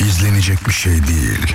[0.00, 1.54] İzlenecek bir şey değil.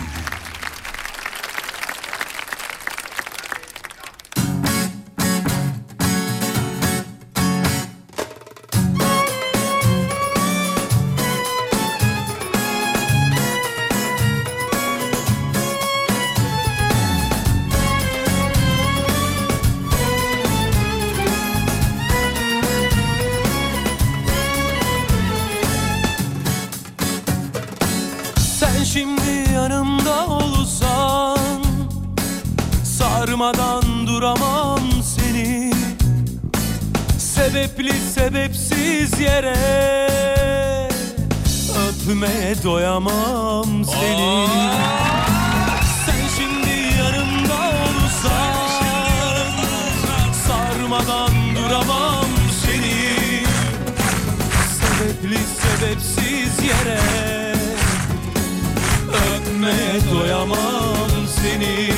[42.45, 44.47] Doyamam seni
[46.05, 48.55] Sen şimdi yanımda olsan
[50.47, 52.25] Sarmadan duramam
[52.65, 53.43] seni.
[54.77, 56.99] Sebepli sebepsiz yere
[59.07, 61.91] Öpmeye doyamam seni.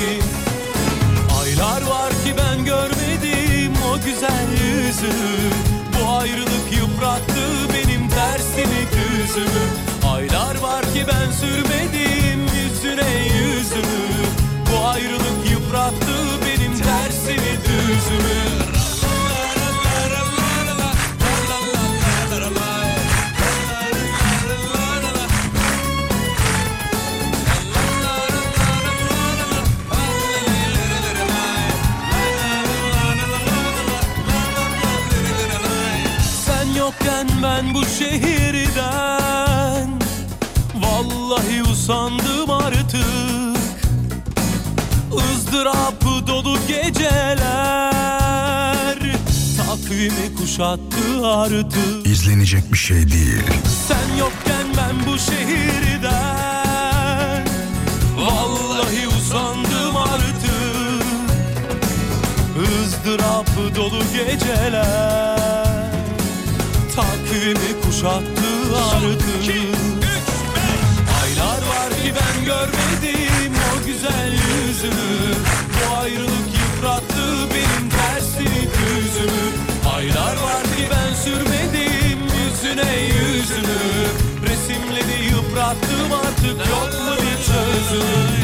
[1.39, 5.51] Aylar var ki ben görmedim o güzel yüzünü
[5.93, 9.66] Bu ayrılık yıprattı benim tersimi düzümü
[37.99, 39.89] şehirden.
[40.75, 43.57] Vallahi usandım artık.
[45.33, 47.87] Izdırap dolu geceler.
[49.57, 52.07] Takvimi kuşattı artık.
[52.07, 53.43] İzlenecek bir şey değil.
[53.87, 56.17] Sen yokken ben bu şehirden.
[58.17, 60.27] Vallahi usandım artık.
[62.83, 65.66] Izdırap dolu geceler
[67.47, 68.49] Takvimi kuşattı
[68.95, 69.21] artık
[71.23, 75.33] Aylar var ki ben görmedim o güzel yüzünü
[75.73, 79.47] Bu ayrılık yıprattı benim tersini düzümü.
[79.95, 83.79] Aylar var ki ben sürmedim yüzüne yüzünü
[84.43, 88.36] Resimleri yıprattım artık yok mu bir çözümü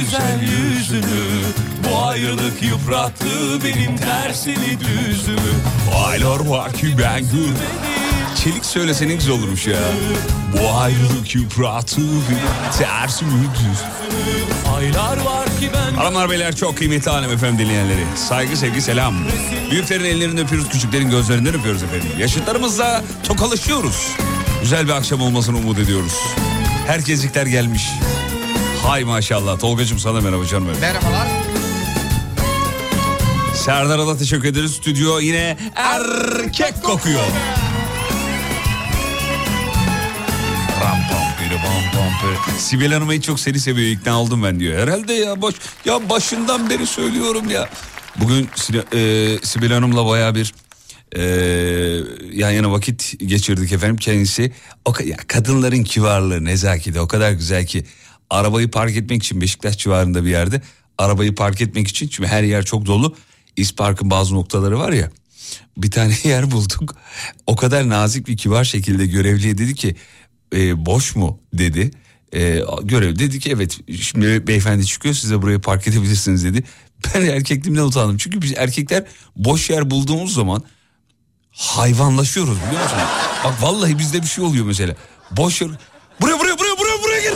[0.00, 1.42] güzel yüzünü
[1.90, 5.52] Bu ayrılık yıprattı benim tersini düzümü
[6.06, 7.54] Aylar var ki ben gül.
[8.44, 9.78] Çelik söylese ne güzel olurmuş ya.
[10.52, 13.78] Bu ayrılık yıprattı beni tersimi düz.
[14.76, 18.04] Aylar var ki ben Hanımlar beyler çok kıymetli Alem efendim dinleyenleri.
[18.28, 19.14] Saygı sevgi selam.
[19.70, 22.08] Büyüklerin ellerinden öpüyoruz, küçüklerin gözlerinden öpüyoruz efendim.
[22.18, 24.08] Yaşıtlarımızla tokalaşıyoruz.
[24.62, 26.14] Güzel bir akşam olmasını umut ediyoruz.
[26.86, 27.90] Herkeslikler gelmiş.
[28.82, 29.58] Hay maşallah.
[29.58, 30.80] Tolgacığım sana merhaba canım benim.
[30.80, 31.28] Merhabalar.
[33.54, 34.72] Serdar'a da teşekkür ederiz.
[34.72, 37.24] Stüdyo yine erkek kokuyor.
[42.58, 44.78] Sibel Hanım'ı en çok seni seviyor ikna oldum ben diyor.
[44.82, 45.54] Herhalde ya baş,
[45.84, 47.68] ya başından beri söylüyorum ya.
[48.16, 48.48] Bugün
[48.92, 50.54] e, Sibel Hanım'la baya bir
[51.16, 51.22] e,
[52.32, 53.96] yan yana vakit geçirdik efendim.
[53.96, 54.52] Kendisi
[54.84, 57.84] o, ya kadınların kivarlığı, nezaketi o kadar güzel ki
[58.30, 60.62] arabayı park etmek için Beşiktaş civarında bir yerde
[60.98, 63.16] arabayı park etmek için çünkü her yer çok dolu.
[63.56, 65.10] İspark'ın bazı noktaları var ya
[65.76, 66.94] bir tane yer bulduk.
[67.46, 69.96] O kadar nazik bir kibar şekilde görevliye dedi ki
[70.54, 71.90] "E, boş mu dedi.
[72.34, 76.64] E, görev dedi ki evet şimdi beyefendi çıkıyor size buraya park edebilirsiniz dedi.
[77.14, 78.16] Ben erkekliğimden utandım.
[78.16, 79.04] Çünkü biz erkekler
[79.36, 80.62] boş yer bulduğumuz zaman
[81.52, 82.98] hayvanlaşıyoruz biliyor musun?
[83.44, 84.94] Bak vallahi bizde bir şey oluyor mesela.
[85.30, 85.70] Boş yer...
[86.20, 87.34] Buraya buraya buraya buraya buraya gir.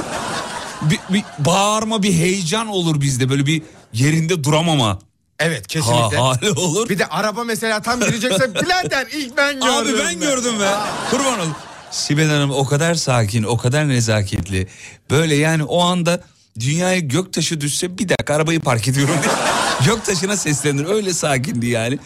[0.90, 4.98] Bir, bir bağırma bir heyecan olur bizde böyle bir yerinde duramama
[5.38, 6.16] Evet ha, kesinlikle.
[6.16, 6.88] hali olur.
[6.88, 9.68] Bir de araba mesela tam girecekse birader ilk ben gördüm.
[9.74, 10.70] Abi ben gördüm be.
[11.10, 11.46] Kurban ol.
[11.90, 14.68] Sibel Hanım o kadar sakin, o kadar nezaketli.
[15.10, 16.20] Böyle yani o anda
[16.60, 19.34] dünyaya göktaşı düşse bir dakika arabayı park ediyorum diye.
[19.94, 20.86] Göktaşına seslenir.
[20.86, 21.98] Öyle sakindi yani.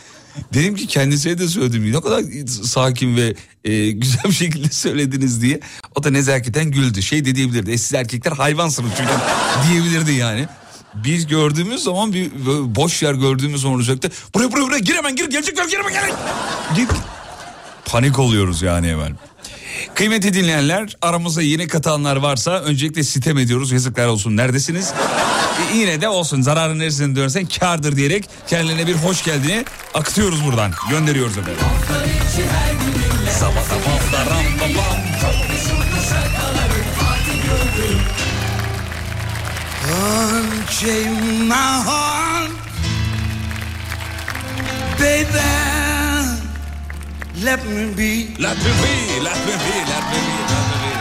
[0.54, 1.92] Dedim ki kendisine de söyledim.
[1.92, 5.60] Ne kadar sakin ve e, güzel bir şekilde söylediniz diye.
[5.94, 7.02] O da nezaketen güldü.
[7.02, 7.70] Şey de diyebilirdi.
[7.70, 9.12] E, siz erkekler hayvansınız çünkü
[9.68, 10.46] diyebilirdi yani.
[10.94, 12.30] Biz gördüğümüz zaman bir
[12.74, 14.10] boş yer gördüğümüz zaman olacaktı.
[14.34, 16.14] Buraya buraya buraya gir hemen gir gelecekler gir hemen gir.
[16.76, 16.88] Gir.
[17.84, 19.16] Panik oluyoruz yani hemen.
[19.94, 24.92] Kıymetli dinleyenler aramızda yeni katılanlar varsa öncelikle sitem ediyoruz yazıklar olsun neredesiniz?
[25.58, 29.64] E, yine de olsun zararın neresini dönsen kardır diyerek kendilerine bir hoş geldini
[29.94, 31.62] akıtıyoruz buradan gönderiyoruz efendim.
[33.38, 34.98] Sabah sabah da ram bam bam.
[39.88, 42.50] Unchain my heart,
[44.98, 45.38] baby.
[47.44, 50.20] Let me be, Let me be, let me be, let me be, let me
[50.82, 50.92] be.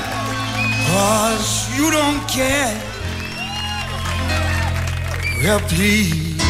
[0.94, 2.87] cause you don't care.
[5.44, 6.42] Well, please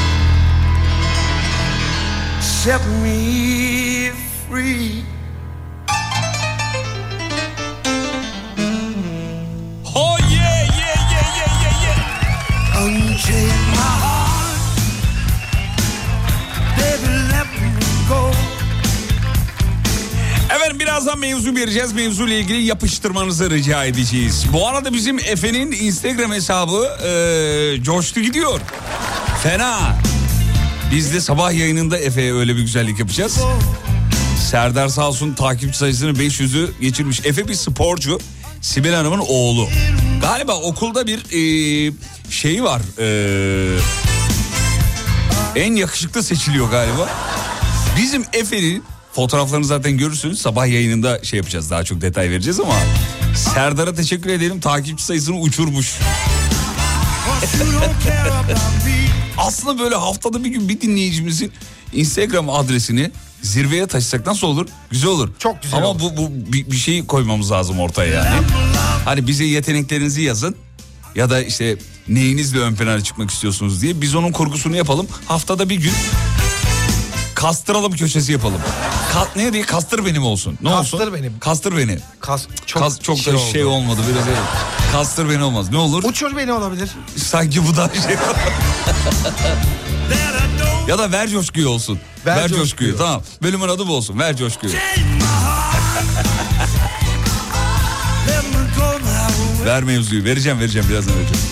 [2.41, 4.09] set me
[4.47, 5.03] free.
[9.95, 12.81] Oh yeah, yeah, yeah, yeah, yeah, yeah.
[12.81, 14.61] Unchain my heart,
[16.77, 17.11] baby.
[17.33, 17.69] Let me
[18.07, 18.46] go.
[20.67, 21.93] Efendim birazdan mevzu vereceğiz.
[21.93, 24.45] Mevzuyla ilgili yapıştırmanızı rica edeceğiz.
[24.53, 28.61] Bu arada bizim Efe'nin Instagram hesabı e, coştu gidiyor.
[29.43, 29.95] Fena.
[30.91, 33.39] Biz de sabah yayınında Efe'ye öyle bir güzellik yapacağız.
[34.51, 37.21] Serdar sağ olsun takipçi sayısını 500'ü geçirmiş.
[37.25, 38.19] Efe bir sporcu.
[38.61, 39.69] Sibel Hanım'ın oğlu.
[40.21, 41.93] Galiba okulda bir e,
[42.29, 42.81] şey var.
[42.99, 43.79] E,
[45.55, 47.09] en yakışıklı seçiliyor galiba.
[47.97, 48.83] Bizim Efe'nin
[49.17, 50.41] fotoğraflarını zaten görürsünüz.
[50.41, 52.73] Sabah yayınında şey yapacağız daha çok detay vereceğiz ama
[53.35, 55.95] Serdar'a teşekkür edelim takipçi sayısını uçurmuş.
[59.37, 61.51] Aslında böyle haftada bir gün bir dinleyicimizin
[61.93, 63.11] Instagram adresini
[63.41, 64.67] zirveye taşısak nasıl olur?
[64.91, 65.29] Güzel olur.
[65.39, 65.99] Çok güzel Ama olur.
[65.99, 68.45] bu, bu bir, bir şey koymamız lazım ortaya yani.
[69.05, 70.55] Hani bize yeteneklerinizi yazın
[71.15, 71.77] ya da işte
[72.07, 75.07] neyinizle ön plana çıkmak istiyorsunuz diye biz onun kurgusunu yapalım.
[75.25, 75.93] Haftada bir gün
[77.35, 78.61] kastıralım köşesi yapalım.
[79.17, 80.57] Ka- ne diye kastır benim olsun.
[80.61, 80.97] Ne olsun?
[80.97, 81.39] Kastır benim.
[81.39, 81.99] Kastır beni.
[82.19, 83.73] Kas, çok, Kas, çok da şey, oldu.
[83.73, 84.37] olmadı biraz evet.
[84.91, 85.71] Kastır beni olmaz.
[85.71, 86.03] Ne olur?
[86.03, 86.89] Uçur beni olabilir.
[87.15, 88.15] Sanki bu da şey.
[90.87, 91.99] ya da ver coşkuyu olsun.
[92.25, 92.61] Ver, Ver coşkuyu.
[92.63, 92.97] coşkuyu.
[92.97, 93.21] Tamam.
[93.43, 94.19] Bölümün adı bu olsun.
[94.19, 94.73] Ver coşkuyu.
[99.65, 100.23] Ver mevzuyu.
[100.23, 101.46] Vereceğim vereceğim birazdan vereceğim.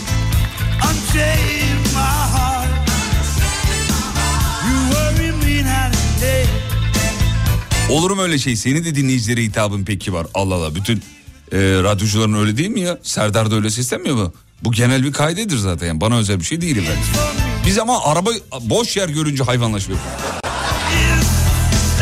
[7.90, 8.56] Olur mu öyle şey?
[8.56, 10.28] Senin de dinleyicilere hitabın peki var.
[10.34, 10.76] Allah Allah.
[10.76, 10.98] Bütün
[11.52, 12.98] e, radyocuların öyle değil mi ya?
[13.04, 14.34] Serdar da öyle seslenmiyor mu?
[14.64, 15.88] Bu genel bir kaydedir zaten.
[15.88, 17.04] Yani bana özel bir şey değil efendim.
[17.66, 18.30] Biz ama araba
[18.62, 20.04] boş yer görünce hayvanlaşıyoruz.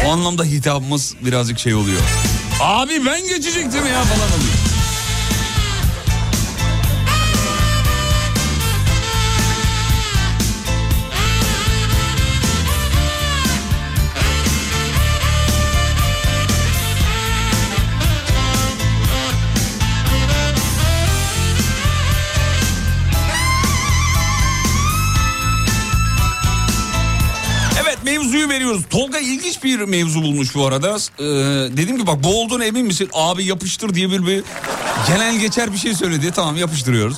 [0.05, 2.01] O anlamda hitabımız birazcık şey oluyor.
[2.61, 4.53] Abi ben geçecektim ya falan oluyor.
[28.53, 28.83] Veriyoruz.
[28.89, 30.97] Tolga ilginç bir mevzu bulmuş bu arada.
[31.19, 31.23] Ee,
[31.77, 33.09] dedim ki bak bu olduğuna emin misin?
[33.13, 34.43] Abi yapıştır diye bir, bir
[35.07, 36.31] genel geçer bir şey söyledi.
[36.35, 37.17] Tamam yapıştırıyoruz.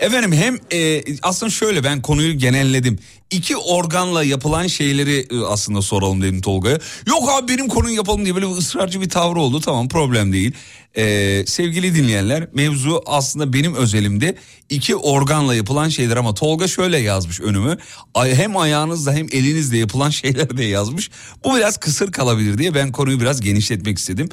[0.00, 2.98] Efendim hem e, aslında şöyle ben konuyu genelledim.
[3.34, 6.78] İki organla yapılan şeyleri e, aslında soralım dedim Tolga'ya.
[7.06, 9.60] Yok abi benim konuyu yapalım diye böyle ısrarcı bir tavrı oldu.
[9.60, 10.52] Tamam problem değil.
[10.96, 14.36] Ee, sevgili dinleyenler mevzu aslında benim özelimde
[14.70, 17.76] iki organla yapılan şeyler ama Tolga şöyle yazmış önümü.
[18.16, 21.10] Hem ayağınızla hem elinizle yapılan şeyler de yazmış.
[21.44, 24.28] Bu biraz kısır kalabilir diye ben konuyu biraz genişletmek istedim.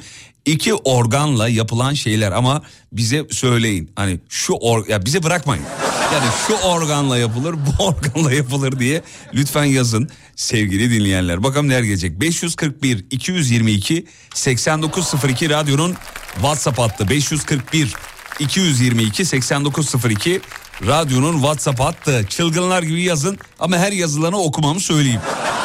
[0.46, 2.62] İki organla yapılan şeyler ama
[2.92, 3.90] bize söyleyin.
[3.96, 5.64] Hani şu or ya bize bırakmayın.
[6.12, 8.91] Yani şu organla yapılır, bu organla yapılır diye
[9.34, 11.42] lütfen yazın sevgili dinleyenler.
[11.42, 12.20] Bakalım neler gelecek.
[12.20, 15.96] 541 222 8902 radyonun
[16.34, 17.94] WhatsApp hattı 541
[18.38, 20.40] 222 8902
[20.86, 22.26] radyonun WhatsApp hattı.
[22.28, 25.20] Çılgınlar gibi yazın ama her yazılanı okumamı söyleyeyim.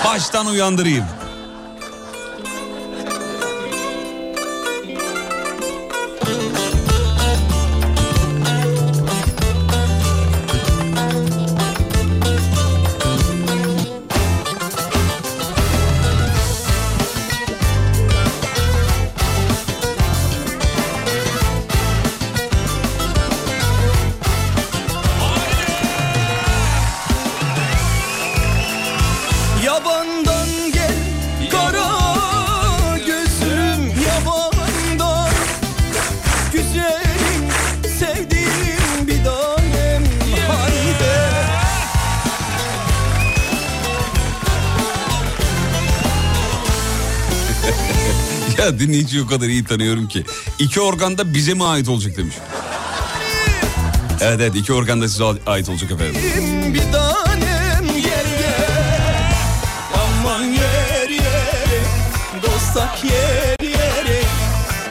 [0.05, 1.05] Baştan uyandırayım.
[48.79, 50.23] Dinleyiciyi o kadar iyi tanıyorum ki.
[50.59, 52.35] İki organ da bize mi ait olacak demiş.
[54.21, 56.15] Evet evet iki organ da size ait olacak efendim.
[56.73, 59.33] Bir tanem gel gel
[59.93, 61.81] Aman yer yere
[62.43, 64.21] Dostak yer yere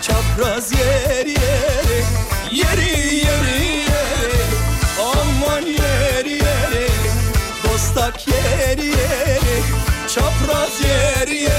[0.02, 2.04] Çapraz yer yere
[2.52, 4.42] Yeri yere
[5.00, 6.88] Aman yer yere
[7.64, 9.60] Dostak yer yere
[10.14, 11.55] Çapraz yer yere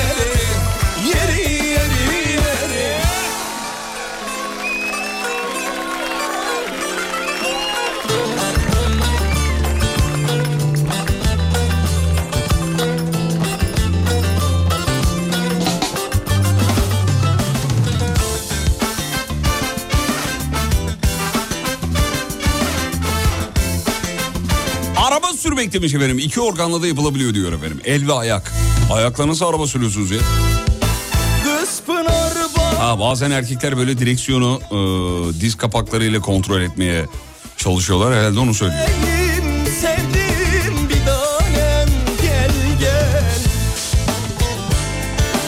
[25.48, 26.20] sürmek demiş efendim.
[26.20, 27.82] İki organla da yapılabiliyor diyor efendim.
[27.86, 28.54] El ve ayak.
[28.92, 30.20] Ayakla nasıl araba sürüyorsunuz ya?
[32.80, 37.06] Ha, bazen erkekler böyle direksiyonu e, diz kapaklarıyla kontrol etmeye
[37.58, 38.16] çalışıyorlar.
[38.16, 38.88] Herhalde onu söylüyor.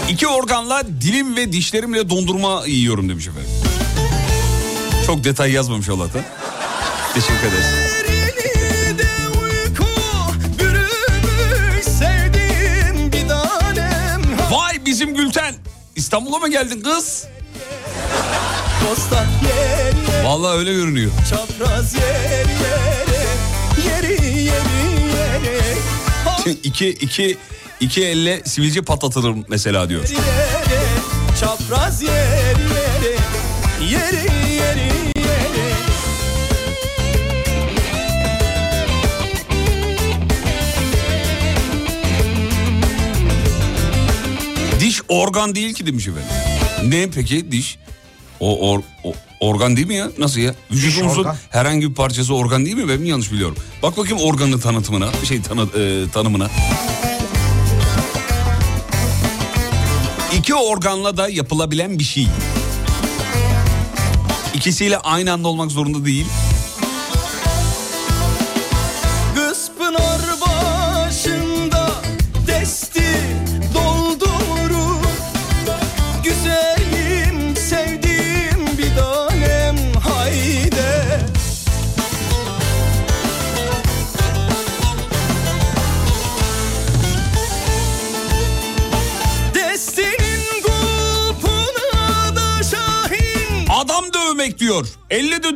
[0.09, 3.51] İki organla dilim ve dişlerimle dondurma yiyorum demiş efendim.
[5.05, 6.21] Çok detay yazmamış Allah'tan.
[7.13, 7.88] Teşekkür ederiz.
[16.09, 17.25] İstanbul'a mı geldin kız?
[20.23, 21.11] Vallahi öyle görünüyor.
[21.29, 23.25] çapraz yer yere
[23.87, 25.59] Yeri yeri yere
[26.63, 27.37] iki, iki,
[27.79, 30.03] iki elle sivilce patlatırım mesela diyor.
[31.39, 33.15] Çapraz yer yere
[33.91, 34.38] Yeri
[45.09, 46.29] organ değil ki demiş efendim.
[46.87, 47.77] Ne peki diş?
[48.39, 50.09] O, or, o- organ değil mi ya?
[50.17, 50.55] Nasıl ya?
[50.71, 52.89] Vücudumuzun herhangi bir parçası organ değil mi?
[52.89, 53.57] Ben mi yanlış biliyorum?
[53.83, 56.49] Bak bakayım organın tanıtımına, şey tanı, e, tanımına.
[60.37, 62.27] İki organla da yapılabilen bir şey.
[64.53, 66.25] İkisiyle aynı anda olmak zorunda değil.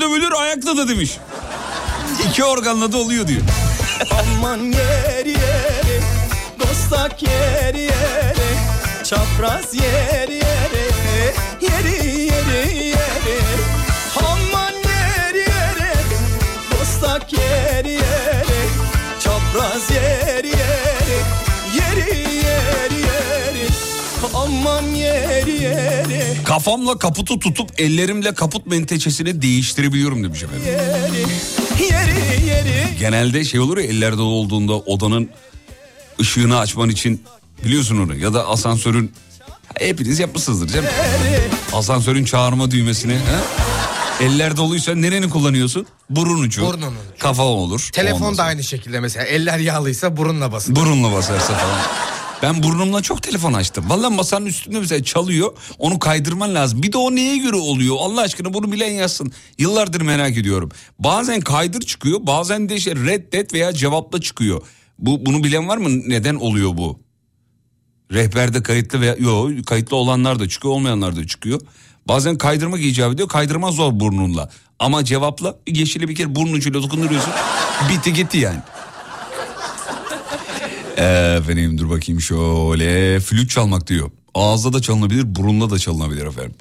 [0.04, 1.18] Dövülür, ayakla da demiş.
[2.30, 3.42] İki organla da oluyor diyor.
[4.12, 6.00] Aman yer yere
[6.60, 8.50] Dostak yer yere
[9.04, 10.86] Çapraz yer yere
[11.62, 13.40] Yeri yeri yere
[14.20, 15.94] Aman yer yere
[16.72, 18.62] Dostak yer yere
[19.20, 20.63] Çapraz yer yere
[24.34, 30.64] Aman yer yere Kafamla kaputu tutup ellerimle kaput menteşesini değiştirebiliyorum demiş efendim.
[31.80, 35.30] Yeri yeri yeri Genelde şey olur ya ellerde olduğunda odanın
[36.22, 37.24] ışığını açman için
[37.66, 39.12] biliyorsun onu ya da asansörün
[39.80, 40.90] hepiniz yapmışsınızdır canım.
[41.74, 43.42] Asansörün çağırma düğmesini ha?
[44.22, 45.86] Eller doluysa nereni kullanıyorsun?
[46.10, 46.62] Burun ucu.
[46.62, 47.20] Burnun ucu.
[47.20, 47.90] Kafa olur.
[47.94, 49.26] Telefon da aynı şekilde mesela.
[49.26, 50.76] Eller yağlıysa burunla basın.
[50.76, 51.80] Burunla basarsa falan.
[52.44, 53.86] Ben burnumla çok telefon açtım.
[53.90, 55.54] Vallahi masanın üstünde mesela çalıyor.
[55.80, 56.84] Onu kaydırman lazım.
[56.84, 57.96] Bir de o neye göre oluyor?
[58.00, 59.32] Allah aşkına bunu bilen yazsın.
[59.58, 60.72] Yıllardır merak ediyorum.
[61.00, 62.20] Bazen kaydır çıkıyor.
[62.24, 64.62] Bazen de işte reddet veya cevapla çıkıyor.
[65.00, 65.90] Bu bunu bilen var mı?
[65.90, 67.00] Neden oluyor bu?
[68.12, 71.62] Rehberde kayıtlı veya yok kayıtlı olanlar da çıkıyor, olmayanlar da çıkıyor.
[72.08, 73.28] Bazen kaydırmak icap ediyor.
[73.28, 74.50] Kaydırma zor burnunla.
[74.80, 77.34] Ama cevapla yeşili bir kere burnun ucuyla dokunduruyorsun.
[77.90, 78.60] Bitti gitti yani.
[80.98, 83.20] Efendim dur bakayım şöyle.
[83.20, 84.12] Flüt çalmak diyor.
[84.34, 86.56] Ağızda da çalınabilir, burunla da çalınabilir efendim.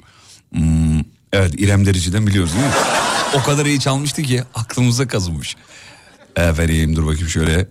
[0.53, 0.99] Hmm,
[1.33, 2.71] evet İrem Derici'den biliyoruz değil mi?
[3.35, 5.55] o kadar iyi çalmıştı ki aklımıza kazınmış.
[6.35, 7.69] Efendim dur bakayım şöyle.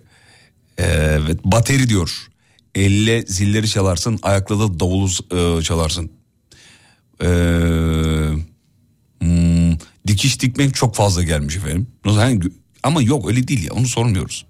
[0.77, 2.27] Evet bateri diyor.
[2.75, 6.11] Elle zilleri çalarsın, ayakla da davulu e, çalarsın.
[7.21, 7.25] Ee,
[9.19, 9.77] hmm,
[10.07, 11.87] dikiş dikmek çok fazla gelmiş efendim.
[12.83, 14.45] Ama yok öyle değil ya onu sormuyoruz.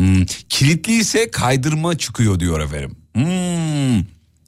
[0.00, 2.96] Hmm, kilitli ise kaydırma çıkıyor diyor efendim.
[3.14, 4.04] Hmm,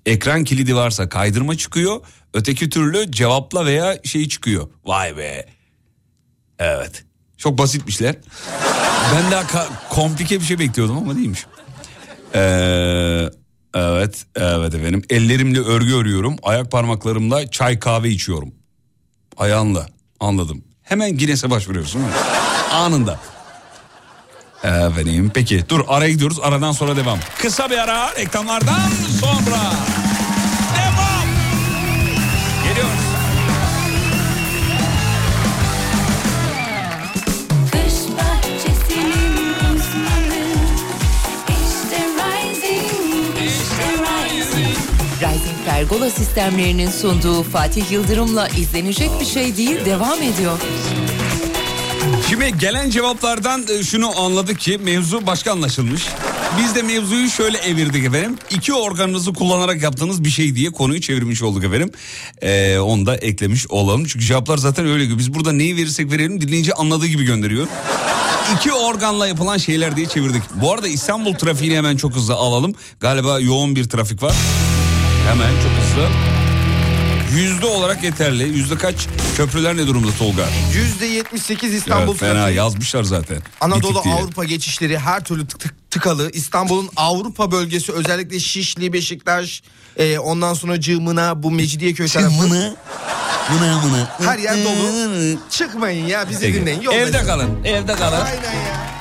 [0.06, 2.00] ekran kilidi varsa kaydırma çıkıyor.
[2.35, 4.68] Öteki türlü cevapla veya şey çıkıyor.
[4.85, 5.47] Vay be.
[6.59, 7.04] Evet.
[7.38, 8.16] Çok basitmişler.
[9.14, 11.47] Ben daha ka- komplike bir şey bekliyordum ama değilmiş.
[12.35, 13.28] Ee,
[13.75, 15.02] Evet, evet efendim.
[15.11, 16.37] Ellerimle örgü örüyorum.
[16.42, 18.54] Ayak parmaklarımla çay kahve içiyorum.
[19.37, 19.87] Ayağınla.
[20.21, 20.64] Anladım.
[20.82, 22.02] Hemen Guinness'e başvuruyorsun.
[22.73, 23.21] Anında.
[24.64, 27.19] Efendim peki dur araya gidiyoruz aradan sonra devam.
[27.38, 28.90] Kısa bir ara reklamlardan
[29.21, 29.61] sonra.
[30.76, 31.28] Devam.
[32.69, 33.02] Geliyoruz.
[45.21, 50.59] Rising Pergola sistemlerinin sunduğu Fatih Yıldırım'la izlenecek bir şey değil devam ediyor.
[52.32, 56.02] Şimdi gelen cevaplardan e, şunu anladık ki mevzu başka anlaşılmış.
[56.58, 58.38] Biz de mevzuyu şöyle evirdik efendim.
[58.50, 61.90] İki organınızı kullanarak yaptığınız bir şey diye konuyu çevirmiş olduk efendim.
[62.42, 64.04] Ee, onu da eklemiş olalım.
[64.04, 65.18] Çünkü cevaplar zaten öyle gibi.
[65.18, 67.66] Biz burada neyi verirsek verelim dinleyici anladığı gibi gönderiyor.
[68.56, 70.42] İki organla yapılan şeyler diye çevirdik.
[70.54, 72.74] Bu arada İstanbul trafiğini hemen çok hızlı alalım.
[73.00, 74.34] Galiba yoğun bir trafik var.
[75.28, 76.08] Hemen çok hızlı.
[77.34, 78.42] Yüzde olarak yeterli.
[78.48, 78.96] Yüzde kaç?
[79.36, 80.48] Köprüler ne durumda Tolga?
[80.74, 82.56] Yüzde 78 İstanbul Evet, fena trafiği.
[82.56, 83.38] yazmışlar zaten.
[83.60, 84.14] Anadolu Bitik diye.
[84.14, 86.30] Avrupa geçişleri her türlü tık- tık- tıkalı.
[86.30, 89.62] İstanbul'un Avrupa bölgesi özellikle Şişli, Beşiktaş,
[89.96, 92.30] e, ondan sonra Cığmına, bu Mecidiyeköy tarafı.
[92.30, 92.76] Mını.
[93.50, 94.06] Mını mını.
[94.30, 95.38] Her yer dolu.
[95.50, 96.54] Çıkmayın ya bizi Peki.
[96.54, 96.80] dinleyin.
[96.80, 97.64] Yolda Evde kalın.
[97.64, 98.20] Evde kalın.
[98.20, 98.91] Aynen ya.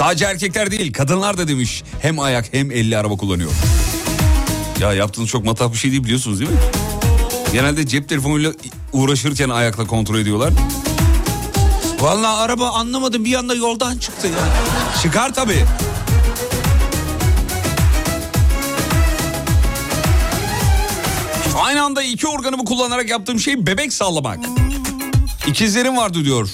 [0.00, 1.82] Sadece erkekler değil kadınlar da demiş.
[2.02, 3.50] Hem ayak hem elli araba kullanıyor.
[4.80, 6.56] Ya yaptığınız çok matah bir şey değil biliyorsunuz değil mi?
[7.52, 8.52] Genelde cep telefonuyla
[8.92, 10.52] uğraşırken ayakla kontrol ediyorlar.
[12.00, 14.48] Vallahi araba anlamadım bir anda yoldan çıktı ya.
[15.02, 15.64] Çıkar tabii.
[21.62, 24.38] Aynı anda iki organımı kullanarak yaptığım şey bebek sallamak.
[25.46, 26.48] İkizlerim vardı diyor.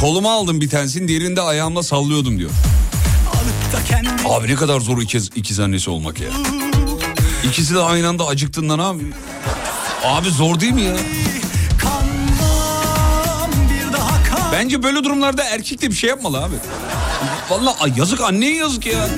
[0.00, 2.50] Koluma aldım bir tanesini diğerini de ayağımla sallıyordum diyor.
[4.28, 6.28] Abi ne kadar zor ikiz, ikiz annesi olmak ya.
[7.48, 9.12] İkisi de aynı anda acıktığında ne yapıyor?
[10.04, 10.96] Abi zor değil mi ya?
[14.52, 16.54] Bence böyle durumlarda erkek de bir şey yapmalı abi.
[17.50, 19.08] Vallahi ay yazık anneye yazık ya.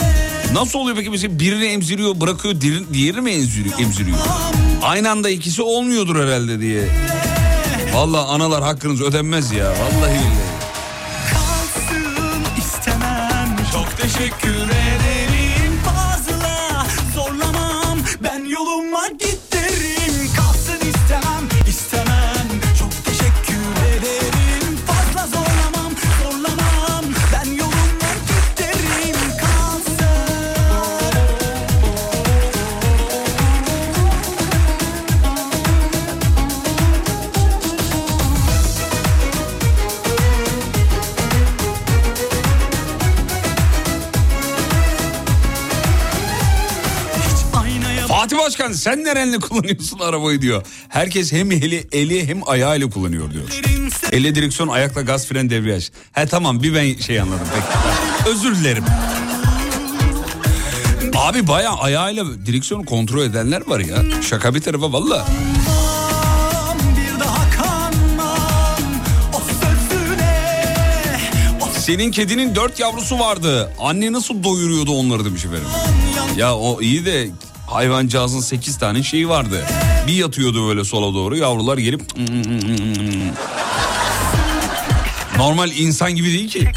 [0.53, 4.17] Nasıl oluyor peki mesela birini emziriyor bırakıyor diğeri, diğeri mi emziriyor, emziriyor?
[4.83, 6.89] Aynı anda ikisi olmuyordur herhalde diye.
[7.95, 9.65] Vallahi analar hakkınız ödenmez ya.
[9.71, 10.46] Vallahi billahi.
[14.19, 14.76] Teşekkür
[48.67, 50.63] Başkan sen nerenle kullanıyorsun arabayı diyor.
[50.89, 53.45] Herkes hem eli, eli hem ayağıyla kullanıyor diyor.
[54.13, 55.91] Elle direksiyon ayakla gaz fren debriyaj.
[56.13, 58.31] He tamam bir ben şey anladım peki.
[58.31, 58.85] Özür dilerim.
[61.17, 64.23] Abi bayağı ayağıyla direksiyonu kontrol edenler var ya.
[64.23, 65.27] Şaka bir tarafa valla.
[71.79, 73.73] Senin kedinin dört yavrusu vardı.
[73.79, 75.69] Anne nasıl doyuruyordu onları demiş efendim.
[76.37, 77.29] Ya o iyi de
[77.67, 79.67] hayvancağızın sekiz tane şeyi vardı.
[80.07, 82.03] Bir yatıyordu böyle sola doğru yavrular gelip...
[85.39, 86.73] Normal insan gibi değil ki.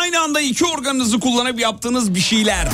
[0.00, 2.68] Aynı anda iki organınızı kullanıp yaptığınız bir şeyler.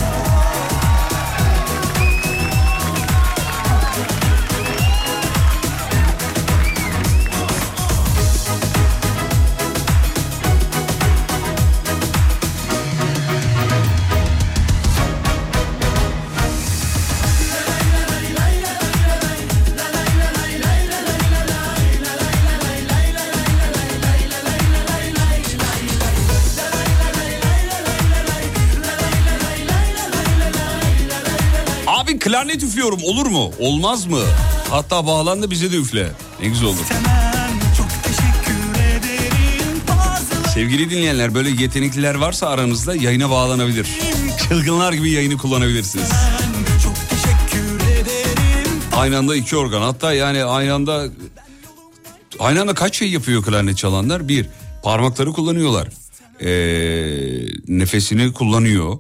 [32.61, 33.53] Klarnet üflüyorum olur mu?
[33.59, 34.21] Olmaz mı?
[34.71, 36.13] Hatta bağlan da bize de üfle.
[36.43, 36.77] Ne güzel olur.
[40.55, 43.87] Sevgili dinleyenler böyle yetenekliler varsa aranızda yayına bağlanabilir.
[44.49, 46.11] Çılgınlar gibi yayını kullanabilirsiniz.
[48.97, 51.07] Aynı anda iki organ hatta yani aynı anda
[52.39, 54.29] Aynı anda kaç şey yapıyor klarnet çalanlar?
[54.29, 54.47] Bir,
[54.83, 55.89] parmakları kullanıyorlar.
[56.41, 56.49] Ee,
[57.69, 58.99] nefesini kullanıyor.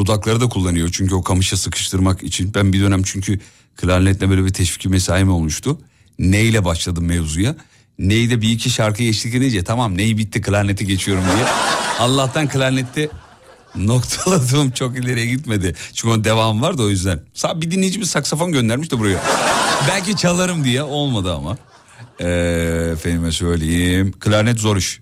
[0.00, 2.54] Dudakları da kullanıyor çünkü o kamışa sıkıştırmak için.
[2.54, 3.40] Ben bir dönem çünkü
[3.76, 5.80] klarnetle böyle bir teşviki mesaim olmuştu.
[6.18, 7.56] Neyle başladım mevzuya.
[7.98, 11.46] Neyde bir iki şarkı eşlik edince tamam ney bitti klarneti geçiyorum diye.
[11.98, 13.08] Allah'tan klarnette
[13.76, 15.74] noktaladığım çok ileriye gitmedi.
[15.94, 17.20] Çünkü onun devamı var da o yüzden.
[17.54, 19.22] Bir dinleyicimiz saksafon göndermiş de buraya.
[19.88, 21.58] Belki çalarım diye olmadı ama.
[22.20, 24.12] Ee, efendime söyleyeyim.
[24.20, 25.00] Klarnet zor iş.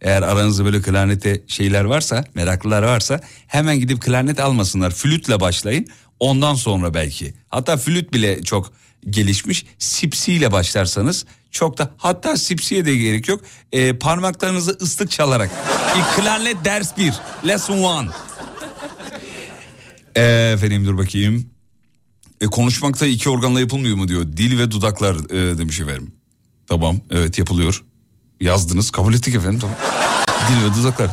[0.00, 4.90] Eğer aranızda böyle klarnete şeyler varsa, meraklılar varsa hemen gidip klarnet almasınlar.
[4.90, 5.86] Flütle başlayın.
[6.20, 7.34] Ondan sonra belki.
[7.48, 8.72] Hatta flüt bile çok
[9.10, 9.66] gelişmiş.
[9.78, 13.40] Sipsiyle başlarsanız çok da hatta sipsiye de gerek yok.
[13.72, 15.50] Ee, parmaklarınızı ıslık çalarak.
[15.98, 17.14] İlk klarnet ders 1.
[17.46, 18.10] Lesson 1.
[20.16, 21.50] Ee, efendim dur bakayım.
[22.40, 24.22] E, konuşmakta iki organla yapılmıyor mu diyor.
[24.36, 26.12] Dil ve dudaklar e, demiş efendim.
[26.66, 27.84] Tamam evet yapılıyor.
[28.40, 29.76] Yazdınız kabul ettik efendim tamam.
[30.48, 31.10] Dil ve dudaklar.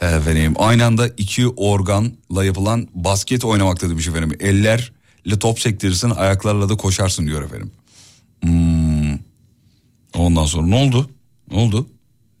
[0.00, 4.38] Efendim aynı anda iki organla yapılan basket oynamakta demiş efendim.
[4.40, 7.70] Ellerle top sektirirsin ayaklarla da koşarsın diyor efendim.
[8.42, 9.18] Hmm.
[10.14, 11.10] Ondan sonra ne oldu?
[11.50, 11.86] Ne oldu?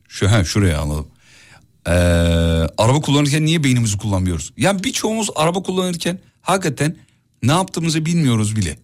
[0.08, 1.06] Şu he şuraya anladım.
[1.86, 1.90] Ee,
[2.78, 4.52] araba kullanırken niye beynimizi kullanmıyoruz?
[4.56, 6.96] Yani birçoğumuz araba kullanırken hakikaten
[7.42, 8.78] ne yaptığımızı bilmiyoruz bile.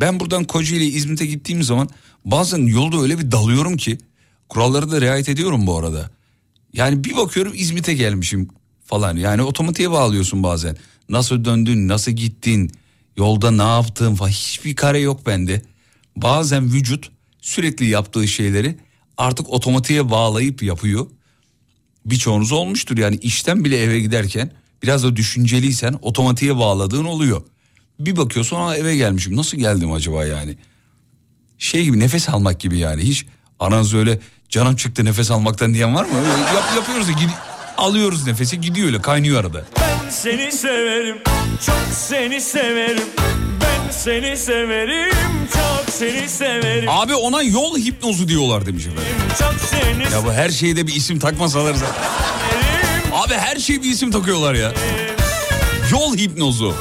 [0.00, 1.88] Ben buradan Kocaeli İzmit'e gittiğim zaman
[2.24, 3.98] bazen yolda öyle bir dalıyorum ki
[4.48, 6.10] kuralları da riayet ediyorum bu arada.
[6.72, 8.48] Yani bir bakıyorum İzmit'e gelmişim
[8.84, 9.16] falan.
[9.16, 10.76] Yani otomatiğe bağlıyorsun bazen.
[11.08, 12.72] Nasıl döndün, nasıl gittin,
[13.16, 15.62] yolda ne yaptın falan hiçbir kare yok bende.
[16.16, 18.78] Bazen vücut sürekli yaptığı şeyleri
[19.16, 21.06] artık otomatiğe bağlayıp yapıyor.
[22.06, 24.50] Birçoğunuz olmuştur yani işten bile eve giderken
[24.82, 27.42] biraz da düşünceliysen otomatiğe bağladığın oluyor.
[28.00, 30.56] Bir bakıyorsun aa eve gelmişim nasıl geldim acaba yani?
[31.58, 33.26] Şey gibi nefes almak gibi yani hiç
[33.60, 36.10] aranızda öyle canım çıktı nefes almaktan diyen var mı?
[36.54, 37.30] Yap, yapıyoruz da gid-
[37.76, 39.64] alıyoruz nefesi gidiyor öyle kaynıyor arada.
[39.80, 41.16] Ben seni severim,
[41.66, 43.02] çok seni severim.
[43.60, 45.14] Ben seni severim,
[45.52, 46.88] çok seni severim.
[46.88, 49.04] Abi ona yol hipnozu diyorlar demiş efendim.
[49.38, 52.02] Çok seni Ya bu her şeyde bir isim takmasalar zaten.
[53.12, 54.72] Abi her şeye bir isim takıyorlar ya.
[55.92, 56.74] Yol hipnozu.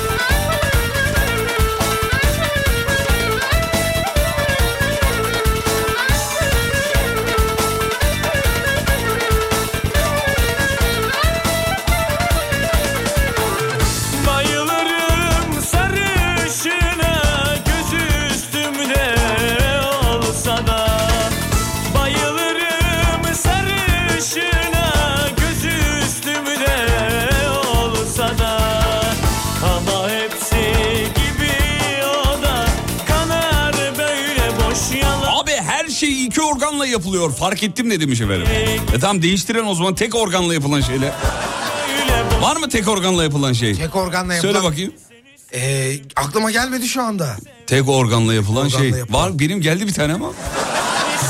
[36.95, 37.31] Yapılıyor.
[37.35, 38.47] Fark ettim ne demiş efendim.
[38.95, 41.11] E tamam değiştiren o zaman tek organla yapılan şeyler.
[41.89, 43.75] Böyle Var mı tek organla yapılan şey?
[43.75, 44.53] Tek organla yapılan...
[44.53, 44.93] Söyle bakayım.
[45.53, 47.37] Ee, aklıma gelmedi şu anda.
[47.67, 48.89] Tek organla yapılan Organla şey.
[48.99, 49.23] yapılan.
[49.23, 50.31] Var benim geldi bir tane ama.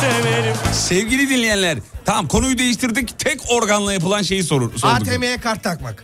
[0.02, 3.20] severim Sevgili dinleyenler tamam konuyu değiştirdik.
[3.20, 4.72] Tek organla yapılan şeyi sorur.
[4.84, 6.04] ATM'ye kart takmak.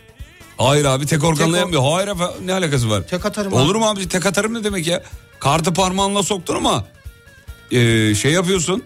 [0.58, 1.82] Hayır abi tek organla Tek yapmıyor.
[1.92, 3.02] Hayır efendim ne alakası var?
[3.10, 3.78] Tek atarım Olur abi.
[3.78, 5.02] mu abi tek atarım ne demek ya?
[5.40, 6.84] Kartı parmağınla soktun ama
[7.70, 8.82] e, şey yapıyorsun.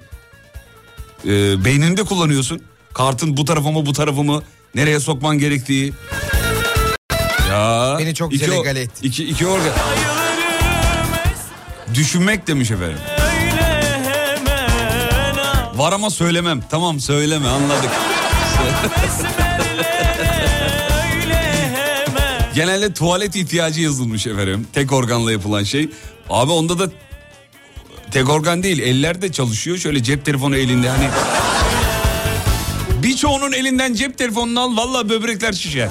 [1.27, 2.63] E, beynini de kullanıyorsun.
[2.95, 4.43] Kartın bu tarafı mı bu tarafı mı
[4.75, 5.93] nereye sokman gerektiği.
[7.51, 7.97] Ya.
[7.99, 9.07] Beni çok iki o- delegale etti.
[9.07, 9.73] İki, iki organ.
[11.95, 12.99] Düşünmek demiş efendim.
[15.75, 16.61] Var ama söylemem.
[16.71, 17.91] Tamam söyleme anladık.
[22.55, 24.67] Genelde tuvalet ihtiyacı yazılmış efendim.
[24.73, 25.89] Tek organla yapılan şey.
[26.31, 26.91] Abi onda da
[28.11, 29.79] tek organ değil eller de çalışıyor.
[29.79, 31.09] Şöyle cep telefonu elinde hani.
[33.03, 35.89] Birçoğunun elinden cep telefonunu al valla böbrekler şişer.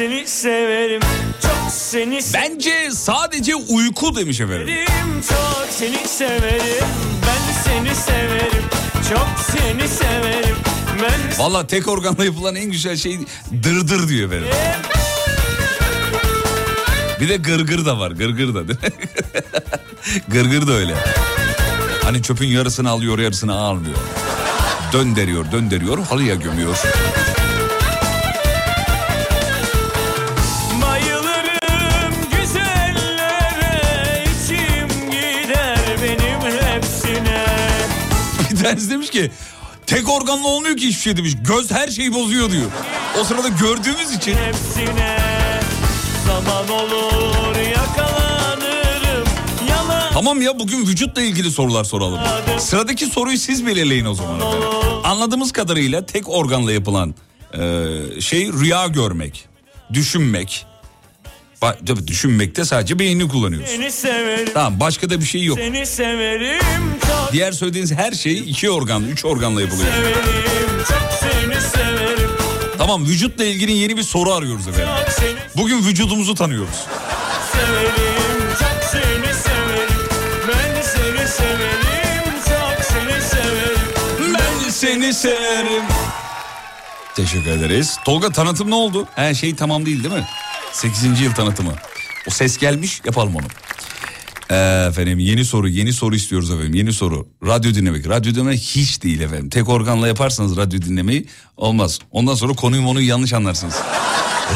[0.00, 1.00] seni severim
[1.42, 4.66] çok seni Bence sadece uyku demiş efendim.
[4.66, 6.84] severim Çok seni severim
[7.26, 8.64] ben seni severim
[9.10, 10.56] Çok seni severim
[11.02, 13.18] ben Valla tek organla yapılan en güzel şey
[13.62, 14.48] dırdır diyor efendim.
[17.20, 18.88] Bir de gırgır da var gırgır da değil mi?
[20.28, 20.94] gırgır da öyle.
[22.04, 23.96] Hani çöpün yarısını alıyor yarısını almıyor.
[24.92, 26.78] Döndürüyor döndürüyor halıya gömüyor.
[38.50, 39.30] Bir tanesi demiş ki
[39.86, 41.36] tek organla olmuyor ki hiçbir şey demiş.
[41.42, 42.70] Göz her şeyi bozuyor diyor.
[43.20, 45.19] O sırada gördüğümüz için hepsine
[46.30, 49.28] Zaman olur yakalanırım
[50.12, 52.20] Tamam ya bugün vücutla ilgili sorular soralım.
[52.58, 54.36] Sıradaki soruyu siz belirleyin o zaman.
[54.40, 54.68] efendim.
[55.04, 57.14] Anladığımız kadarıyla tek organla yapılan
[57.54, 57.60] e,
[58.20, 59.48] şey rüya görmek,
[59.92, 60.66] düşünmek.
[61.62, 63.28] Ba- tabii düşünmekte sadece beynini
[63.90, 65.58] severim, Tamam başka da bir şey yok.
[67.32, 69.88] Diğer söylediğiniz her şey iki organ, üç organla yapılıyor.
[69.92, 72.19] severim, çok seni severim,
[72.80, 74.88] Tamam vücutla ilgili yeni bir soru arıyoruz efendim.
[75.56, 76.86] Bugün vücudumuzu tanıyoruz.
[77.52, 80.08] severim, çok seni severim.
[80.48, 84.34] Ben de seni severim, çok seni severim.
[84.34, 85.82] Ben seni severim.
[87.16, 87.96] Teşekkür ederiz.
[88.04, 89.08] Tolga tanıtım ne oldu?
[89.14, 90.26] Her şey tamam değil değil mi?
[90.72, 91.20] 8.
[91.20, 91.72] yıl tanıtımı.
[92.28, 93.46] O ses gelmiş yapalım onu.
[94.50, 97.28] Ee, efendim yeni soru yeni soru istiyoruz efendim yeni soru.
[97.46, 98.08] Radyo dinlemek.
[98.08, 99.48] Radyo dinlemek hiç değil efendim.
[99.48, 101.98] Tek organla yaparsanız radyo dinlemeyi olmaz.
[102.10, 103.74] Ondan sonra konuyu onu yanlış anlarsınız.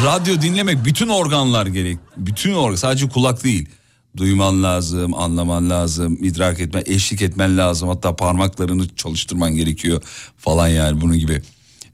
[0.04, 1.98] radyo dinlemek bütün organlar gerek.
[2.16, 3.68] Bütün organ sadece kulak değil.
[4.16, 7.88] Duyman lazım, anlaman lazım, idrak etmen, eşlik etmen lazım.
[7.88, 10.02] Hatta parmaklarını çalıştırman gerekiyor
[10.38, 11.42] falan yani bunun gibi.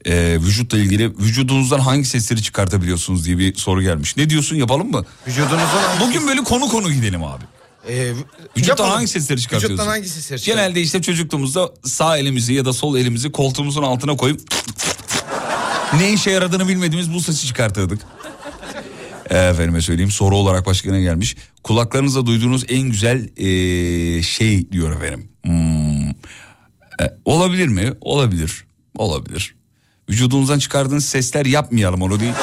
[0.05, 4.17] Ee, vücutla ilgili vücudunuzdan hangi sesleri çıkartabiliyorsunuz diye bir soru gelmiş.
[4.17, 5.05] Ne diyorsun yapalım mı?
[5.27, 7.43] Vücudunuzdan Bugün böyle konu konu gidelim abi.
[7.89, 8.13] E,
[8.57, 9.73] Vücuttan hangi sesleri çıkartıyorsun?
[9.73, 10.63] Vücuttan hangi sesleri çıkartıyorsun?
[10.63, 14.41] Genelde işte çocukluğumuzda sağ elimizi ya da sol elimizi koltuğumuzun altına koyup
[15.97, 18.01] ne işe yaradığını bilmediğimiz bu sesi çıkartırdık.
[19.29, 21.35] Efendime söyleyeyim soru olarak başka ne gelmiş?
[21.63, 25.29] Kulaklarınızda duyduğunuz en güzel eee, şey diyor efendim.
[25.43, 26.09] Hmm.
[27.01, 27.93] E, olabilir mi?
[28.01, 28.65] Olabilir.
[28.97, 29.55] Olabilir.
[30.09, 32.33] Vücudunuzdan çıkardığınız sesler yapmayalım onu değil.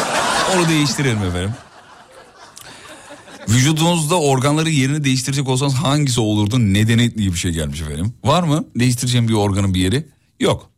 [0.56, 1.50] Onu değiştirelim efendim.
[3.48, 6.58] Vücudunuzda organları yerini değiştirecek olsanız hangisi olurdu?
[6.58, 8.12] Nedeni diye bir şey gelmiş efendim.
[8.24, 8.64] Var mı?
[8.76, 10.06] Değiştireceğim bir organın bir yeri?
[10.40, 10.70] Yok.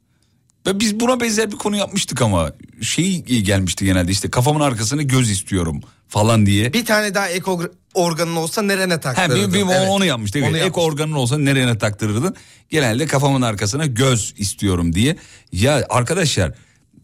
[0.67, 2.53] Ve biz buna benzer bir konu yapmıştık ama
[2.83, 6.73] şey gelmişti genelde işte kafamın arkasını göz istiyorum falan diye.
[6.73, 9.53] Bir tane daha ek org- organın olsa nerene Ha, taktırırdın?
[9.53, 9.89] bir, bir Evet.
[9.91, 10.37] onu yapmıştık.
[10.43, 10.49] Evet.
[10.51, 10.93] Onu Ek yapmıştık.
[10.93, 12.35] organın olsa nereye taktırırdın?
[12.71, 15.17] Genelde kafamın arkasına göz istiyorum diye.
[15.53, 16.49] Ya arkadaşlar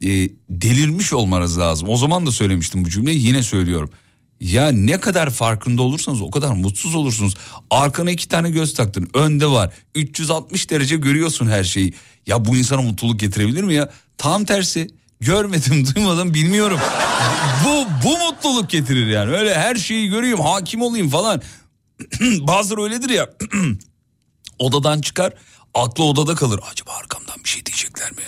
[0.02, 0.09] e,
[0.50, 1.88] delirmiş olmanız lazım.
[1.88, 3.90] O zaman da söylemiştim bu cümleyi yine söylüyorum.
[4.40, 7.35] Ya ne kadar farkında olursanız o kadar mutsuz olursunuz.
[7.70, 9.11] Arkana iki tane göz taktın.
[9.14, 9.72] Önde var.
[9.94, 11.94] 360 derece görüyorsun her şeyi.
[12.27, 13.90] Ya bu insana mutluluk getirebilir mi ya?
[14.18, 14.88] Tam tersi.
[15.20, 16.81] Görmedim, duymadım, bilmiyorum.
[17.64, 19.37] bu bu mutluluk getirir yani.
[19.37, 21.42] Öyle her şeyi göreyim, hakim olayım falan.
[22.40, 23.31] Bazıları öyledir ya.
[24.59, 25.33] Odadan çıkar,
[25.75, 26.61] aklı odada kalır.
[26.72, 28.22] Acaba arkamdan bir şey diyecekler mi?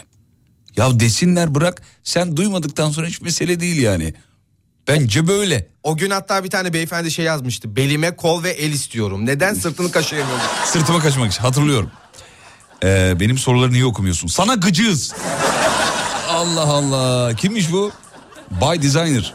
[0.77, 1.83] Ya desinler bırak.
[2.05, 4.15] Sen duymadıktan sonra hiç mesele değil yani.
[4.89, 5.67] Bence böyle.
[5.83, 7.77] O gün hatta bir tane beyefendi şey yazmıştı.
[7.77, 9.27] Belime kol ve el istiyorum.
[9.27, 10.45] Neden sırtını kaşıyamıyorum?
[10.67, 11.91] Sırtıma kaçmak için hatırlıyorum.
[12.85, 14.29] Ee, benim soruları niye okumuyorsun?
[14.29, 15.13] Sana gıcığız.
[16.29, 17.35] Allah Allah.
[17.37, 17.93] Kimmiş bu?
[18.51, 19.35] By Designer.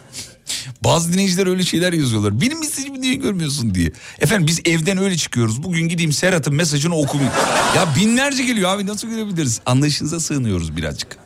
[0.84, 2.42] Bazı dinleyiciler öyle şeyler yazıyorlar.
[2.42, 3.92] Benim mesajımı niye görmüyorsun diye.
[4.20, 5.64] Efendim biz evden öyle çıkıyoruz.
[5.64, 7.36] Bugün gideyim Serhat'ın mesajını okumayayım.
[7.76, 9.62] ya binlerce geliyor abi nasıl görebiliriz?
[9.66, 11.18] Anlayışınıza sığınıyoruz birazcık.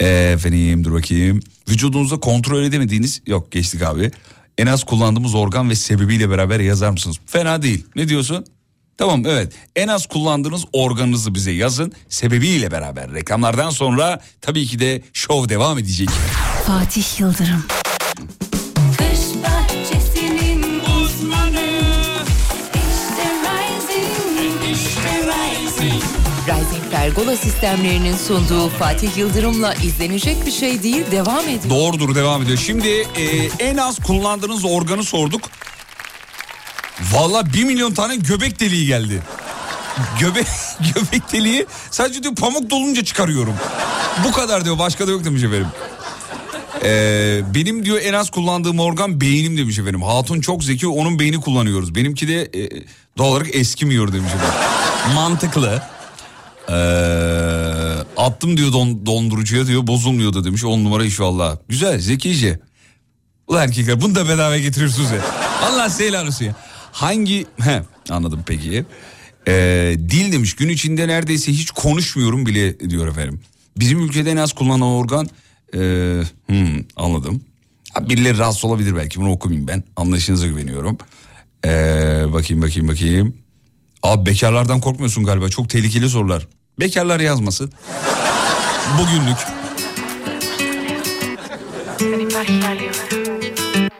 [0.00, 1.40] Ee, efendim dur bakayım.
[1.68, 4.10] Vücudunuzda kontrol edemediğiniz yok geçtik abi.
[4.58, 7.16] En az kullandığımız organ ve sebebiyle beraber yazar mısınız?
[7.26, 7.86] Fena değil.
[7.96, 8.44] Ne diyorsun?
[8.98, 9.52] Tamam evet.
[9.76, 11.92] En az kullandığınız organınızı bize yazın.
[12.08, 16.08] Sebebiyle beraber reklamlardan sonra tabii ki de şov devam edecek.
[16.66, 17.64] Fatih Yıldırım.
[27.02, 31.70] Pergola sistemlerinin sunduğu Fatih Yıldırım'la izlenecek bir şey değil devam ediyor.
[31.70, 32.58] Doğrudur devam ediyor.
[32.58, 33.24] Şimdi e,
[33.58, 35.42] en az kullandığınız organı sorduk.
[37.12, 39.22] Valla bir milyon tane göbek deliği geldi.
[40.20, 40.46] Göbek,
[40.94, 43.54] göbek deliği sadece diyor pamuk dolunca çıkarıyorum.
[44.24, 45.68] Bu kadar diyor başka da yok demiş efendim.
[46.84, 50.02] Ee, benim diyor en az kullandığım organ beynim demiş efendim.
[50.02, 51.94] Hatun çok zeki onun beyni kullanıyoruz.
[51.94, 52.70] Benimki de e,
[53.18, 55.14] doğal olarak eskimiyor demiş efendim.
[55.14, 55.82] Mantıklı.
[56.68, 56.72] Ee,
[58.16, 60.64] attım diyor don, dondurucuya diyor bozulmuyor da demiş.
[60.64, 61.58] On numara iş valla.
[61.68, 62.60] Güzel zekice.
[63.46, 65.20] Ulan erkekler bunu da bedava getiriyorsunuz ya.
[65.62, 66.54] Allah helal olsun ya.
[66.92, 67.46] Hangi...
[67.60, 68.84] He, anladım peki.
[69.48, 73.40] Ee, dil demiş gün içinde neredeyse hiç konuşmuyorum bile diyor efendim.
[73.76, 75.28] Bizim ülkede en az kullanılan organ...
[75.74, 77.42] Ee, hmm, anladım.
[78.00, 79.84] Birileri rahatsız olabilir belki bunu okumayayım ben.
[79.96, 80.98] Anlayışınıza güveniyorum.
[81.64, 83.41] Ee, bakayım bakayım bakayım.
[84.03, 85.49] Abi bekarlardan korkmuyorsun galiba.
[85.49, 86.47] Çok tehlikeli sorular.
[86.79, 87.71] Bekarlar yazmasın.
[88.97, 89.37] Bugünlük.
[91.99, 93.03] Δεν υπάρχει άλλη ώρα.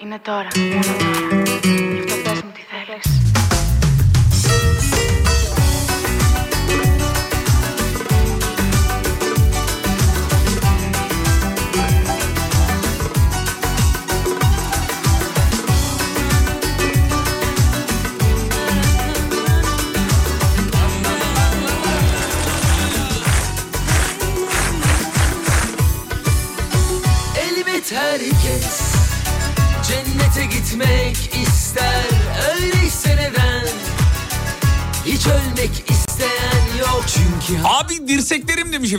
[0.04, 1.48] Είναι τώρα, μόνο τώρα.
[1.94, 3.31] Γι' αυτό πες μου τι θέλεις.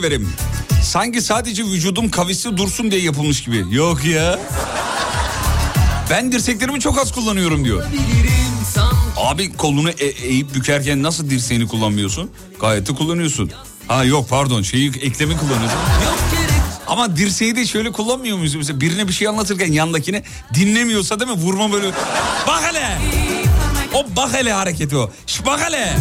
[0.02, 0.32] Demiş efendim.
[0.82, 3.64] Sanki sadece vücudum kavisli dursun diye yapılmış gibi.
[3.70, 4.38] Yok ya.
[6.10, 7.84] Ben dirseklerimi çok az kullanıyorum diyor.
[9.16, 12.30] Abi kolunu e- eğip bükerken nasıl dirseğini kullanmıyorsun?
[12.60, 13.50] Gayet de kullanıyorsun.
[13.88, 15.78] Ha yok pardon şeyi eklemi kullanıyorsun.
[16.86, 18.54] Ama dirseği de şöyle kullanmıyor muyuz?
[18.54, 20.22] Mesela birine bir şey anlatırken yandakine
[20.54, 21.36] dinlemiyorsa değil mi?
[21.36, 21.86] Vurma böyle.
[22.46, 22.98] Bak hele.
[23.94, 25.10] O bak hele hareketi o.
[25.26, 25.96] Şş, bak hele.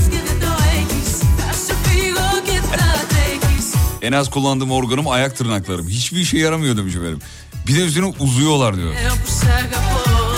[4.04, 5.88] En az kullandığım organım ayak tırnaklarım.
[5.90, 7.20] Hiçbir işe yaramıyor demiş efendim.
[7.68, 8.94] Bir de üstüne uzuyorlar diyor.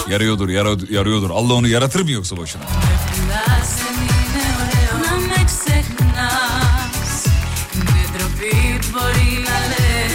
[0.10, 1.30] Yarıyordur, yara- yarıyordur.
[1.30, 2.62] Allah onu yaratır mı yoksa boşuna?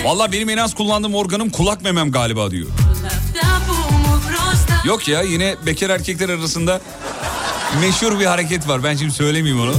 [0.04, 2.68] Valla benim en az kullandığım organım kulak memem galiba diyor.
[4.84, 6.80] Yok ya yine bekar erkekler arasında
[7.80, 8.84] meşhur bir hareket var.
[8.84, 9.74] Ben şimdi söylemeyeyim onu.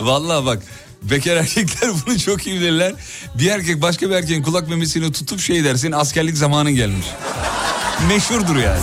[0.00, 0.62] Vallahi bak
[1.02, 2.92] bekar erkekler bunu çok iyi bilirler.
[3.34, 7.06] Bir erkek başka bir erkeğin kulak memesini tutup şey dersin askerlik zamanın gelmiş.
[8.08, 8.80] Meşhurdur yani.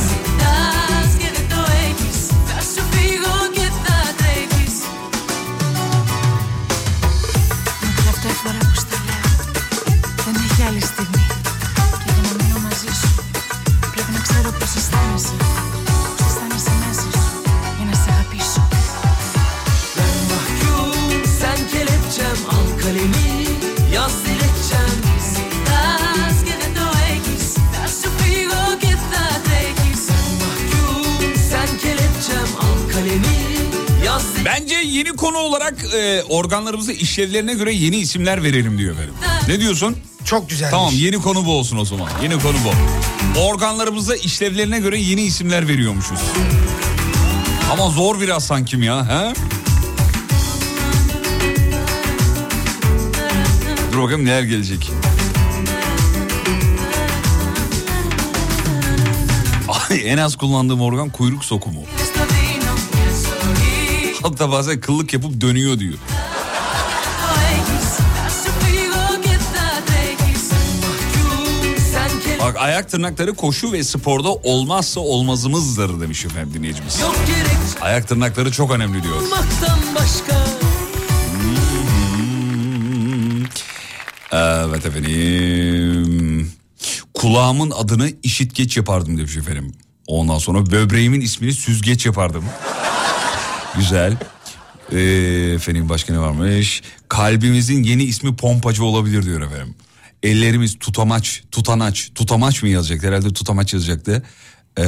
[35.38, 39.14] Konu olarak e, organlarımıza işlevlerine göre yeni isimler verelim diyor efendim.
[39.48, 39.98] Ne diyorsun?
[40.26, 40.72] Çok güzelmiş.
[40.72, 42.10] Tamam yeni konu bu olsun o zaman.
[42.24, 43.40] Yeni konu bu.
[43.40, 46.20] Organlarımıza işlevlerine göre yeni isimler veriyormuşuz.
[47.72, 49.06] Ama zor biraz sanki ya.
[49.06, 49.34] He?
[53.94, 54.92] Dur bakalım neler gelecek.
[59.90, 61.82] Ay, en az kullandığım organ kuyruk sokumu
[64.40, 65.94] da bazen kıllık yapıp dönüyor diyor.
[72.42, 77.00] Bak ayak tırnakları koşu ve sporda olmazsa olmazımızdır demiş efendim dinleyicimiz.
[77.82, 79.22] Ayak tırnakları çok önemli diyor.
[84.32, 86.52] Evet efendim.
[87.14, 89.74] Kulağımın adını işitgeç yapardım demiş efendim.
[90.08, 92.44] Ondan sonra böbreğimin ismini süzgeç yapardım.
[93.78, 94.18] Güzel.
[94.92, 95.00] Ee,
[95.56, 96.82] efendim başka ne varmış?
[97.10, 99.76] Kalbimizin yeni ismi pompacı olabilir diyor efendim.
[100.24, 103.08] Ellerimiz tutamaç, tutanaç, tutamaç mı yazacaktı?
[103.08, 104.24] Herhalde tutamaç yazacaktı.
[104.78, 104.84] Ee,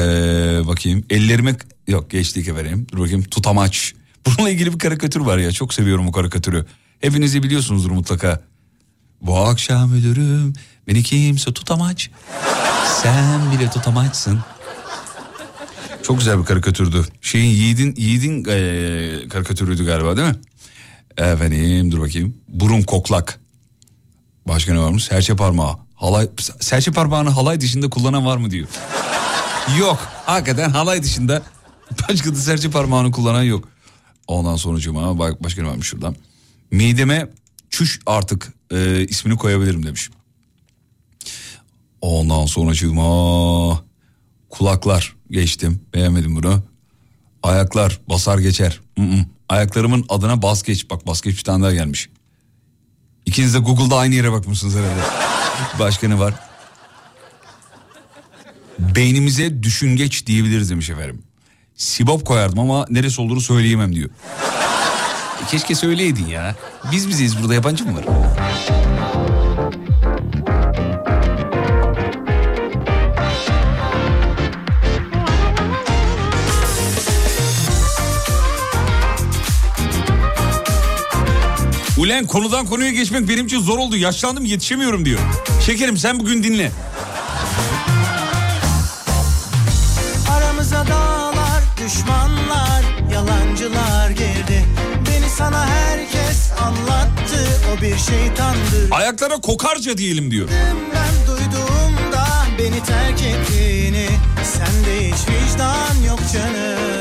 [0.67, 1.03] bakayım.
[1.09, 1.55] Ellerime
[1.87, 2.87] yok geçtik efendim.
[2.91, 3.93] Dur bakayım tutamaç.
[4.25, 5.51] Bununla ilgili bir karikatür var ya.
[5.51, 6.65] Çok seviyorum bu karikatürü.
[7.01, 8.41] Hepiniz de biliyorsunuzdur mutlaka.
[9.21, 10.53] Bu akşam ölürüm
[10.87, 12.09] beni kimse tutamaç.
[13.03, 14.39] Sen bile tutamaçsın.
[16.03, 17.05] Çok güzel bir karikatürdü.
[17.21, 20.35] Şeyin Yiğit'in Yiğit'in eee, karikatürüydü galiba değil mi?
[21.17, 22.37] Efendim dur bakayım.
[22.47, 23.39] Burun koklak.
[24.47, 25.03] Başka ne varmış?
[25.03, 25.75] Serçe parmağı.
[25.95, 28.67] Halay, serçe parmağını halay dışında kullanan var mı diyor.
[29.79, 29.99] yok.
[30.25, 31.41] Hakikaten halay dışında
[32.09, 33.67] başka da serçe parmağını kullanan yok.
[34.27, 36.15] Ondan sonucuma bak başka ne varmış şuradan.
[36.71, 37.27] Mideme
[37.69, 40.09] çüş artık e, ismini koyabilirim demiş.
[42.01, 43.83] Ondan sonucuma
[44.49, 46.63] kulaklar geçtim beğenmedim bunu.
[47.43, 48.79] Ayaklar basar geçer.
[49.49, 50.89] Ayaklarımın adına bas geç.
[50.89, 52.09] Bak bas geç bir tane daha gelmiş.
[53.25, 55.01] İkiniz de Google'da aynı yere bakmışsınız herhalde.
[55.79, 56.33] Başka ne var?
[58.79, 61.23] Beynimize düşüngeç diyebiliriz demiş efendim.
[61.75, 64.09] Sibop koyardım ama neresi olduğunu söyleyemem diyor.
[65.43, 66.55] E, Keşke söyleydin ya.
[66.91, 68.05] Biz bizeyiz burada yabancı mı var?
[82.09, 83.97] Ulen konudan konuya geçmek benim için zor oldu.
[83.97, 85.19] Yaşlandım yetişemiyorum diyor.
[85.65, 86.71] Şekerim sen bugün dinle.
[90.29, 92.83] Aramıza dağlar, düşmanlar,
[93.13, 94.65] yalancılar girdi.
[95.07, 97.47] Beni sana herkes anlattı,
[97.77, 98.87] o bir şeytandı.
[98.91, 100.49] Ayaklara kokarca diyelim diyor.
[100.95, 102.27] Ben duyduğumda
[102.59, 104.07] beni terk ettiğini,
[104.43, 106.98] sende hiç vicdan yok canım.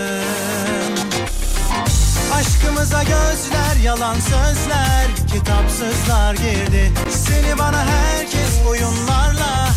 [2.48, 6.92] Aşkımıza gözler yalan sözler Kitapsızlar girdi.
[7.10, 9.68] Seni bana herkes oyunlarla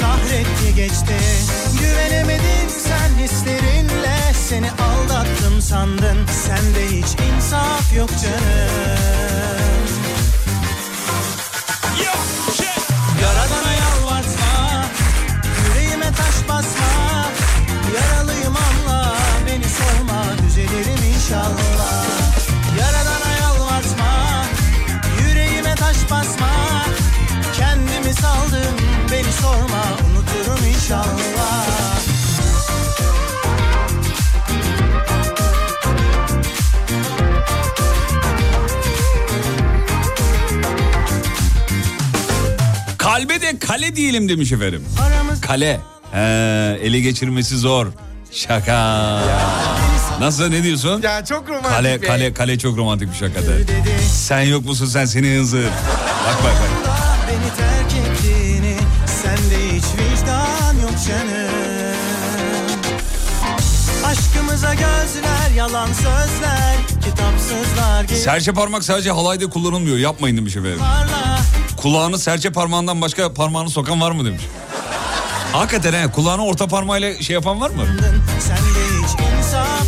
[0.00, 1.16] Kahretti geçti.
[1.80, 4.16] Güvenemedim sen hislerinle
[4.48, 6.26] Seni aldattım sandın.
[6.26, 9.10] Sende hiç insaf yok canım.
[13.22, 14.84] Yaradana yalvartma
[15.66, 17.26] Yüreğime taş basma.
[17.94, 19.14] Yaralıyım anla
[19.46, 22.09] Beni sorma düzelirim inşallah.
[28.10, 28.76] Kendimi saldım
[29.12, 31.66] Beni sorma Unuturum inşallah
[42.98, 44.84] Kalbe de kale diyelim demiş efendim.
[45.02, 45.80] Aramız Kale.
[46.12, 46.20] He,
[46.82, 47.86] ele geçirmesi zor.
[48.32, 49.20] Şaka.
[50.20, 51.02] Nasıl ne diyorsun?
[51.02, 53.66] Ya çok romantik Kale kale kale çok romantik bir şakadır.
[54.12, 55.64] Sen yok musun sen seni hınzır.
[55.64, 56.79] Bak bak bak.
[57.50, 58.76] Beni terk ettiğini
[59.06, 61.96] Sende hiç vicdan yok canım
[64.06, 69.96] Aşkımıza gözler yalan sözler Kitapsızlar Serçe parmak sadece halayda kullanılmıyor.
[69.96, 70.80] Yapmayın demiş efendim.
[71.76, 74.42] Kulağını serçe parmağından başka parmağını sokan var mı demiş.
[75.52, 77.82] Hakikaten he kulağını orta parmağıyla şey yapan var mı?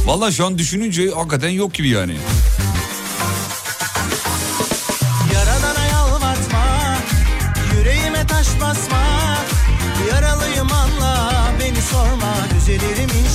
[0.07, 2.17] Vallahi şu an düşününce hakikaten yok gibi yani.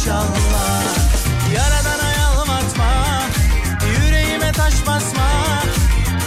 [0.07, 0.83] İnşallah
[1.55, 2.91] Yaradana yalvartma
[3.87, 5.29] Yüreğime taş basma.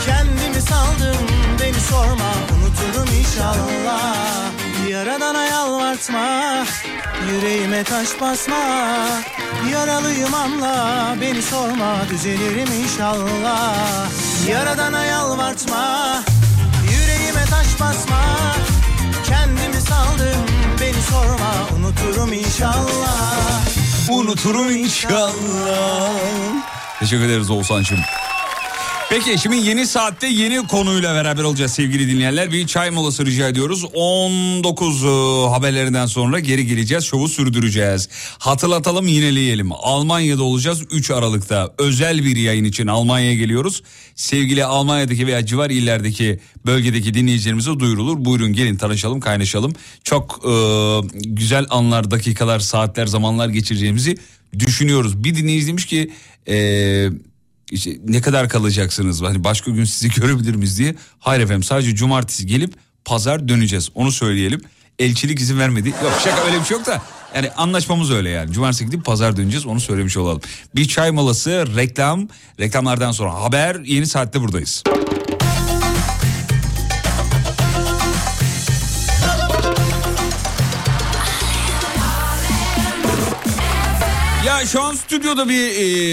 [0.06, 1.26] Kendimi saldım
[1.60, 2.32] Beni sorma.
[2.54, 4.16] Unuturum inşallah.
[4.90, 6.64] Yaradana yalvartma
[7.30, 8.56] Yüreğime taş basma.
[9.72, 11.96] Yaralıyım anla Beni sorma.
[12.10, 14.10] Düzelirim inşallah.
[14.48, 16.22] Yaradana yalvartma
[16.92, 18.20] Yüreğime taş basma.
[19.24, 20.46] Kendimi saldım
[20.80, 21.52] Beni sorma.
[21.76, 23.09] Unuturum inşallah
[24.10, 26.12] Unuturum inşallah.
[27.00, 27.98] Teşekkür ederiz Oğuzhan'cığım.
[29.10, 32.52] Peki şimdi yeni saatte yeni konuyla beraber olacağız sevgili dinleyenler.
[32.52, 33.84] Bir çay molası rica ediyoruz.
[33.94, 35.08] 19 e,
[35.50, 37.04] haberlerinden sonra geri geleceğiz.
[37.04, 38.08] Şovu sürdüreceğiz.
[38.38, 39.72] Hatırlatalım yineleyelim.
[39.72, 41.74] Almanya'da olacağız 3 Aralık'ta.
[41.78, 43.82] Özel bir yayın için Almanya'ya geliyoruz.
[44.14, 48.24] Sevgili Almanya'daki veya civar illerdeki bölgedeki dinleyicilerimize duyurulur.
[48.24, 49.72] Buyurun gelin tanışalım kaynaşalım.
[50.04, 50.52] Çok e,
[51.14, 54.16] güzel anlar, dakikalar, saatler, zamanlar geçireceğimizi
[54.58, 55.24] düşünüyoruz.
[55.24, 56.10] Bir dinleyici demiş ki...
[56.48, 57.29] E,
[57.70, 59.22] işte ne kadar kalacaksınız?
[59.22, 60.94] Hani başka gün sizi görebilir miyiz diye.
[61.18, 63.90] Hayır efendim sadece cumartesi gelip pazar döneceğiz.
[63.94, 64.60] Onu söyleyelim.
[64.98, 65.88] Elçilik izin vermedi.
[65.88, 67.02] Yok şaka öyle bir şey yok da.
[67.34, 68.52] Yani anlaşmamız öyle yani.
[68.52, 70.40] Cumartesi gidip pazar döneceğiz onu söylemiş olalım.
[70.74, 72.28] Bir çay molası, reklam,
[72.60, 74.82] reklamlardan sonra haber yeni saatte buradayız.
[84.46, 85.70] Ya şu an stüdyoda bir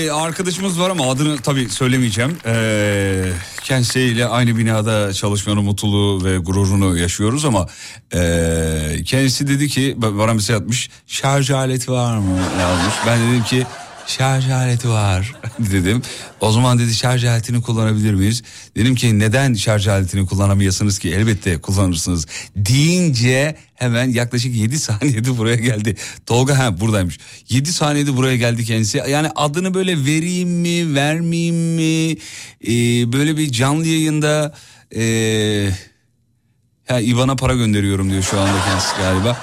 [0.08, 2.38] e, arkadaşımız var ama adını tabii söylemeyeceğim.
[2.46, 3.24] E,
[3.64, 7.68] kendisiyle aynı binada çalışmanın mutluluğu ve gururunu yaşıyoruz ama
[8.14, 8.20] e,
[9.06, 12.94] kendisi dedi ki bana mesaj atmış şarj aleti var mı yazmış.
[13.08, 13.66] Ben dedim ki
[14.08, 16.02] şarj aleti var dedim.
[16.42, 18.44] O zaman dedi şarj aletini kullanabilir miyiz?
[18.76, 21.10] Dedim ki neden şarj aletini kullanamayasınız ki?
[21.10, 22.26] Elbette kullanırsınız.
[22.56, 25.96] Deyince hemen yaklaşık 7 saniyede buraya geldi.
[26.26, 27.20] Tolga ha buradaymış.
[27.50, 29.04] 7 saniyede buraya geldi kendisi.
[29.10, 32.18] Yani adını böyle vereyim mi vermeyeyim mi?
[32.68, 34.54] Ee, böyle bir canlı yayında...
[34.96, 35.70] Ee,
[36.88, 39.38] ha, İvan'a para gönderiyorum diyor şu anda kendisi galiba.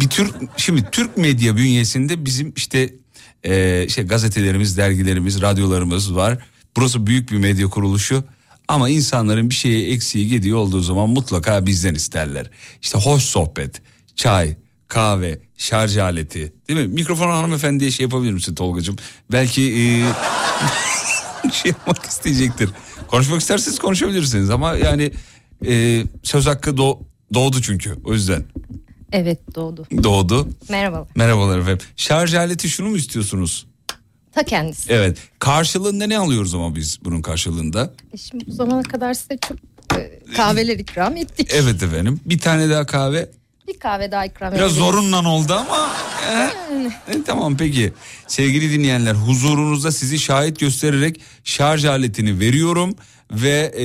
[0.00, 2.99] Bir Türk şimdi Türk medya bünyesinde bizim işte
[3.44, 6.38] e, işte gazetelerimiz, dergilerimiz, radyolarımız var.
[6.76, 8.24] Burası büyük bir medya kuruluşu.
[8.68, 12.50] Ama insanların bir şeye eksiği gidiyor olduğu zaman mutlaka bizden isterler.
[12.82, 13.82] İşte hoş sohbet,
[14.16, 14.56] çay,
[14.88, 16.94] kahve, şarj aleti değil mi?
[16.94, 18.96] Mikrofon hanımefendiye şey yapabilir misin Tolgacığım?
[19.32, 19.82] Belki e,
[21.52, 22.70] şey yapmak isteyecektir.
[23.08, 25.12] Konuşmak isterseniz konuşabilirsiniz ama yani
[25.66, 26.98] e, söz hakkı doğ-
[27.34, 28.44] doğdu çünkü o yüzden
[29.12, 29.86] Evet doğdu.
[30.04, 30.48] doğdu.
[30.68, 31.06] Merhaba.
[31.14, 31.86] Merhabalar efendim.
[31.96, 33.66] Şarj aleti şunu mu istiyorsunuz?
[34.32, 34.92] Ta kendisi.
[34.92, 35.18] Evet.
[35.38, 37.94] Karşılığında ne alıyoruz ama biz bunun karşılığında?
[38.12, 39.56] E Şimdi bu zamana kadar size çok
[40.00, 41.48] e, kahveler ikram ettik.
[41.54, 42.20] Evet efendim.
[42.26, 43.30] Bir tane daha kahve.
[43.68, 44.84] Bir kahve daha ikram Biraz edelim.
[44.86, 45.90] zorunla oldu ama.
[46.32, 47.92] e, e, tamam peki.
[48.26, 52.94] Sevgili dinleyenler huzurunuzda sizi şahit göstererek şarj aletini veriyorum.
[53.32, 53.84] Ve e,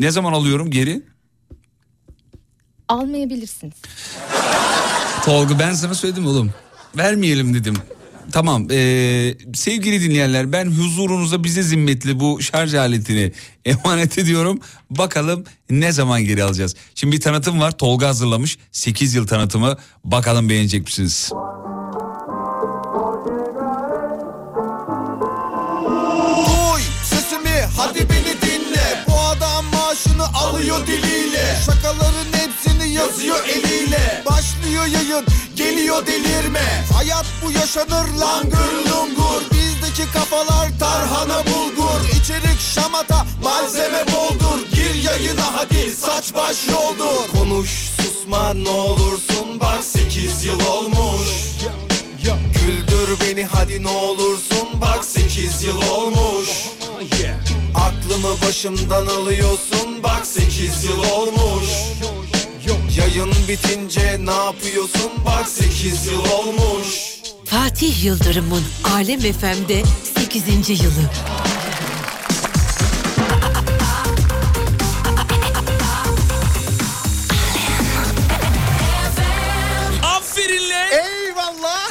[0.00, 1.02] ne zaman alıyorum geri?
[2.88, 3.74] Almayabilirsiniz.
[5.26, 6.50] Tolga ben sana söyledim oğlum.
[6.96, 7.74] Vermeyelim dedim.
[8.32, 13.32] Tamam ee, sevgili dinleyenler ben huzurunuza bize zimmetli bu şarj aletini
[13.64, 14.60] emanet ediyorum.
[14.90, 16.74] Bakalım ne zaman geri alacağız.
[16.94, 21.30] Şimdi bir tanıtım var Tolga hazırlamış 8 yıl tanıtımı bakalım beğenecek misiniz?
[26.46, 34.15] Duy sesimi hadi beni dinle bu adam maaşını alıyor diliyle şakaların hepsini yazıyor eliyle.
[34.86, 35.26] Başlıyor yayın
[35.56, 36.84] geliyor delirme.
[36.94, 42.08] Hayat bu yaşanır langır lungur Bizdeki kafalar tarhana bulgur.
[42.20, 44.66] İçerik şamata malzeme boldur.
[44.72, 47.28] Gir yayına hadi saç baş yoldur.
[47.38, 51.28] Konuş susma ne olursun bak 8 yıl olmuş.
[52.54, 56.48] Güldür beni hadi ne olursun bak 8 yıl olmuş.
[57.74, 61.66] Aklımı başımdan alıyorsun bak 8 yıl olmuş
[63.16, 66.86] Yayın bitince ne yapıyorsun bak 8 yıl olmuş
[67.44, 68.62] Fatih Yıldırım'ın
[68.94, 69.82] Alem FM'de
[70.14, 70.70] 8.
[70.82, 71.10] yılı.
[80.02, 80.88] Aferin lan.
[80.90, 81.90] Eyvallah.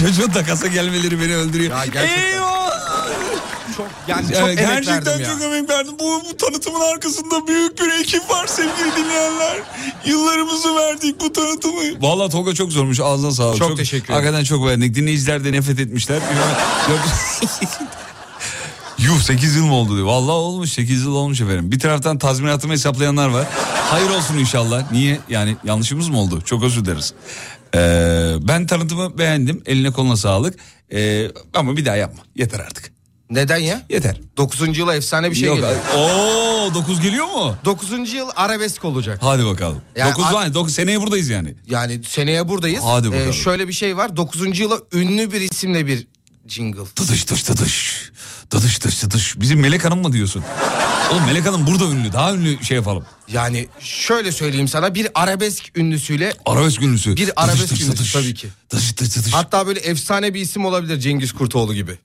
[0.00, 1.70] Çocuğun takasa gelmeleri beni öldürüyor.
[1.78, 2.22] Ya gerçekten.
[2.22, 2.45] Eyvah.
[4.06, 5.32] Çok yani çok Evet, emek gerçekten verdim ya.
[5.32, 5.94] çok emek verdim.
[5.98, 9.56] Bu, bu tanıtımın arkasında büyük bir ekip var sevgili dinleyenler.
[10.06, 11.80] Yıllarımızı verdik bu tanıtımı.
[12.00, 13.58] Vallahi Tolga çok zormuş ağzına sağlık.
[13.58, 14.14] Çok teşekkür ederim.
[14.14, 14.94] Hakikaten çok beğendik.
[14.94, 16.20] Dinleyiciler de nefret etmişler.
[18.98, 20.06] Yuh 8 yıl mı oldu diyor.
[20.06, 21.72] Vallahi olmuş 8 yıl olmuş efendim.
[21.72, 23.46] Bir taraftan tazminatımı hesaplayanlar var.
[23.90, 24.92] Hayır olsun inşallah.
[24.92, 25.20] Niye?
[25.28, 26.40] Yani yanlışımız mı oldu?
[26.44, 27.12] Çok özür dileriz.
[27.74, 29.62] Ee, ben tanıtımı beğendim.
[29.66, 30.54] Eline koluna sağlık.
[30.92, 32.22] Ee, ama bir daha yapma.
[32.36, 32.95] Yeter artık.
[33.30, 33.82] Neden ya?
[33.90, 34.20] Yeter.
[34.36, 34.78] 9.
[34.78, 35.76] yıla efsane bir şey Yok, geliyor.
[35.96, 37.56] Oo 9 geliyor mu?
[37.64, 38.12] 9.
[38.12, 39.18] yıl arabesk olacak.
[39.22, 39.82] Hadi bakalım.
[39.96, 40.54] Yani 9 ar- var.
[40.54, 41.54] 9 seneye buradayız yani.
[41.70, 42.80] Yani seneye buradayız.
[42.84, 43.32] Hadi bakalım.
[43.32, 44.16] şöyle bir şey var.
[44.16, 44.58] 9.
[44.58, 46.06] yıla ünlü bir isimle bir
[46.48, 46.84] jingle.
[46.96, 48.10] Tıdış tış tıdış.
[48.50, 49.40] Tıdış tış tıdış.
[49.40, 50.44] Bizim Melek Hanım mı diyorsun?
[51.12, 52.12] Oğlum Melek Hanım burada ünlü.
[52.12, 53.04] Daha ünlü şey yapalım.
[53.32, 57.10] Yani şöyle söyleyeyim sana bir arabesk ünlüsüyle Arabesk ünlüsü.
[57.10, 58.12] bir Tıdış arabesk tış ünlüsü tıdış.
[58.12, 58.48] tabii ki.
[58.68, 59.32] Tıdış tış tıdış.
[59.32, 61.98] Hatta böyle efsane bir isim olabilir Cengiz Kurtoğlu gibi.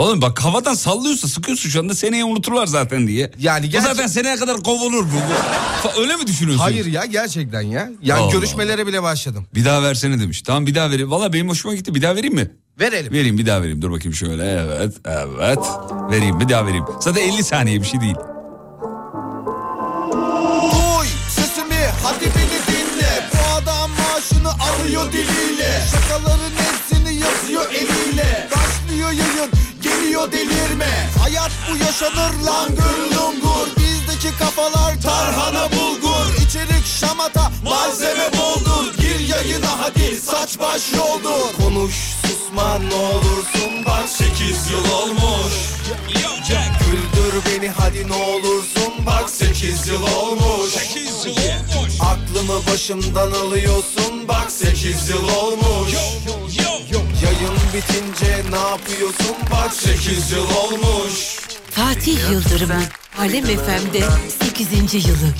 [0.00, 3.30] Oğlum bak havadan sallıyorsa sıkıyorsun şu anda seneye unuturlar zaten diye.
[3.38, 6.00] Yani gerçek- zaten seneye kadar kovulur bu.
[6.00, 6.62] Öyle mi düşünüyorsun?
[6.64, 7.90] Hayır ya gerçekten ya.
[8.02, 9.46] Yani Allah görüşmelere bile başladım.
[9.54, 10.42] Bir daha versene demiş.
[10.42, 11.10] Tamam bir daha vereyim.
[11.10, 11.94] Valla benim hoşuma gitti.
[11.94, 12.50] Bir daha vereyim mi?
[12.80, 13.12] Verelim.
[13.12, 13.82] Vereyim bir daha vereyim.
[13.82, 14.44] Dur bakayım şöyle.
[14.44, 15.58] Evet evet.
[16.10, 16.84] Vereyim bir daha vereyim.
[17.00, 18.16] Zaten 50 saniye bir şey değil.
[20.72, 25.49] Duy sesimi hadi beni dinle Bu adam maaşını alıyor diliyle
[30.26, 31.10] geliyor delirme.
[31.22, 33.76] Hayat bu yaşanır langır lungur.
[33.76, 36.42] Bizdeki kafalar tarhana bulgur.
[36.46, 38.94] İçerik şamata malzeme boldur.
[38.98, 41.54] Gir yayına hadi saç baş yoldur.
[41.64, 43.84] Konuş susma ne olursun.
[43.86, 45.52] Bak 8 yıl olmuş.
[46.80, 49.06] Güldür beni hadi ne olursun.
[49.06, 50.74] Bak 8 yıl olmuş.
[52.00, 54.28] Aklımı başımdan alıyorsun.
[54.28, 55.94] Bak 8 yıl olmuş
[57.40, 61.38] Yayın bitince ne yapıyorsun bak 8 yıl olmuş
[61.70, 62.84] Fatih Yıldırım'ın
[63.18, 64.04] Alem FM'de
[64.54, 64.94] 8.
[65.08, 65.34] yılı.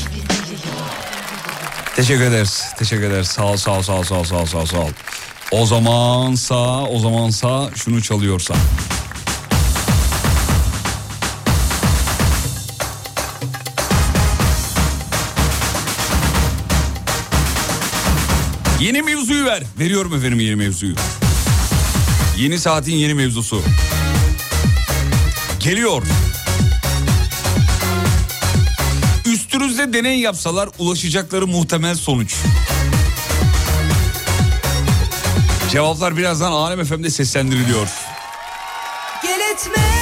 [1.97, 2.65] Teşekkür ederiz.
[2.79, 3.29] Teşekkür ederiz.
[3.29, 4.91] Sağ ol, sağ ol, sağ ol, sağ ol, sağ ol, sağ ol, sağ ol.
[5.53, 8.55] O zamansa, o zamansa şunu çalıyorsa.
[18.81, 19.63] Yeni mevzuyu ver.
[19.79, 20.95] Veriyorum efendim yeni mevzuyu.
[22.41, 23.63] Yeni saatin yeni mevzusu.
[25.61, 26.03] Geliyor.
[29.27, 32.35] Üstünüzde deney yapsalar ulaşacakları muhtemel sonuç.
[35.71, 37.89] Cevaplar birazdan Alem FM'de seslendiriliyor.
[39.23, 40.00] Gel etme,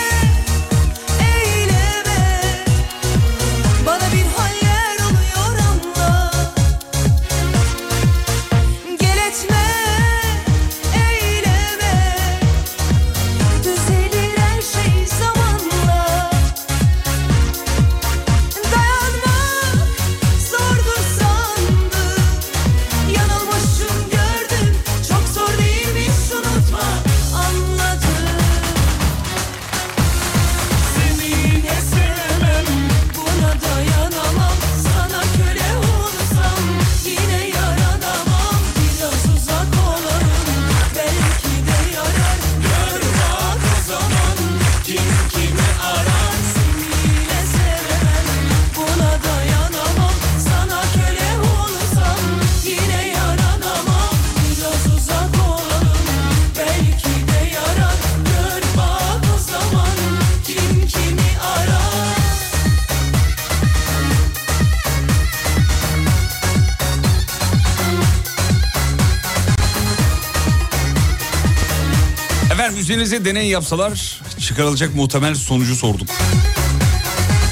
[73.19, 76.09] Üzerinize deney yapsalar çıkarılacak muhtemel sonucu sorduk.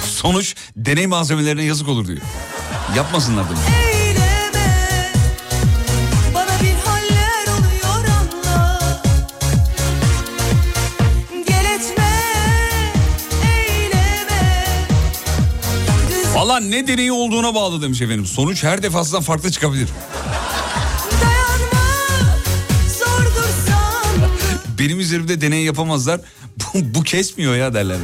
[0.04, 2.18] Sonuç deney malzemelerine yazık olur diyor.
[2.96, 3.44] Yapmasınlar
[3.82, 5.18] Eyleme
[16.34, 18.26] Valla ne deneyi olduğuna bağlı demiş efendim.
[18.26, 19.88] Sonuç her defasında farklı çıkabilir.
[24.86, 26.20] Benim üzerimde deney yapamazlar.
[26.74, 27.96] Bu, bu kesmiyor ya derler.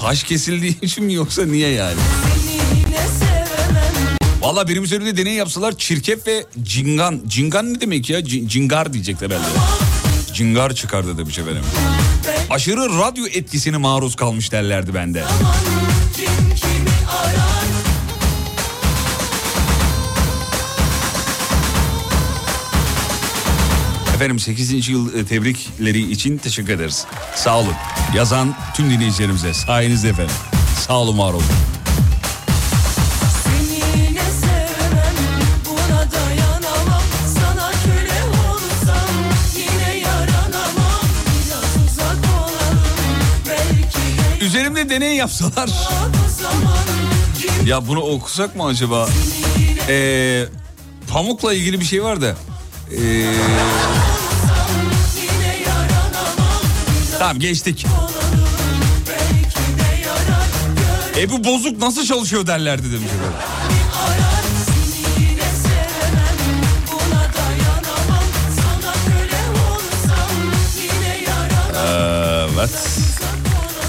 [0.00, 2.00] Taş kesildiği için mi yoksa niye yani?
[4.40, 7.20] Valla benim üzerimde deney yapsalar çirkef ve cingan.
[7.26, 8.20] Cingan ne demek ya?
[8.20, 9.58] Cin- cingar diyecekler herhalde.
[10.34, 11.62] Cingar çıkardı demiş efendim.
[12.50, 15.24] Aşırı radyo etkisine maruz kalmış derlerdi bende.
[16.16, 16.95] Kim kimi
[24.16, 24.88] Efendim 8.
[24.88, 27.06] yıl e, tebrikleri için teşekkür ederiz.
[27.34, 27.74] Sağ olun.
[28.14, 30.34] Yazan tüm dinleyicilerimize sayenizde efendim.
[30.86, 31.44] Sağ olun var olun.
[44.40, 45.70] Üzerimde deney yapsalar.
[47.66, 49.08] Ya bunu okusak mı acaba?
[49.88, 50.44] Ee,
[51.08, 52.36] pamukla ilgili bir şey var da.
[52.92, 53.34] Ee,
[57.18, 57.86] tamam geçtik.
[61.16, 63.32] E bu bozuk nasıl çalışıyor derlerdi demiş efendim.
[72.54, 73.05] Evet.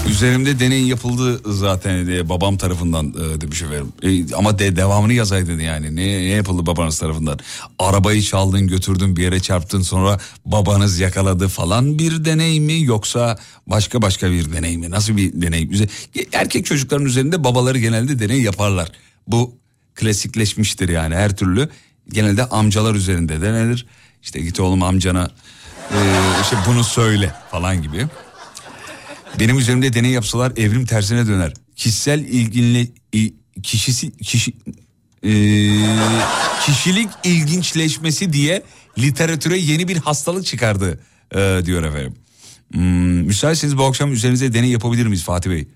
[0.08, 3.92] Üzerimde deney yapıldı zaten e, babam tarafından e, demiş efendim.
[4.02, 5.96] E, ama de, devamını yazaydın yani.
[5.96, 7.38] Ne, ne yapıldı babanız tarafından?
[7.78, 14.02] Arabayı çaldın götürdün bir yere çarptın sonra babanız yakaladı falan bir deney mi yoksa başka
[14.02, 14.90] başka bir deney mi?
[14.90, 15.62] Nasıl bir deney?
[15.62, 15.88] Üze-
[16.32, 18.92] Erkek çocukların üzerinde babaları genelde deney yaparlar.
[19.26, 19.54] Bu
[19.94, 21.68] klasikleşmiştir yani her türlü.
[22.12, 23.86] Genelde amcalar üzerinde denenir.
[24.22, 25.30] İşte git oğlum amcana
[25.90, 25.98] e,
[26.42, 28.06] işte bunu söyle falan gibi.
[29.40, 31.52] Benim üzerimde deney yapsalar evrim tersine döner.
[31.76, 32.86] Kişisel ilginle
[33.62, 34.52] kişisi kişi
[35.22, 35.30] e,
[36.66, 38.62] kişilik ilginçleşmesi diye
[38.98, 41.00] literatüre yeni bir hastalık çıkardı
[41.34, 42.14] e, diyor efendim.
[42.72, 45.68] Hmm, müsaitseniz bu akşam üzerinize deney yapabilir miyiz Fatih Bey?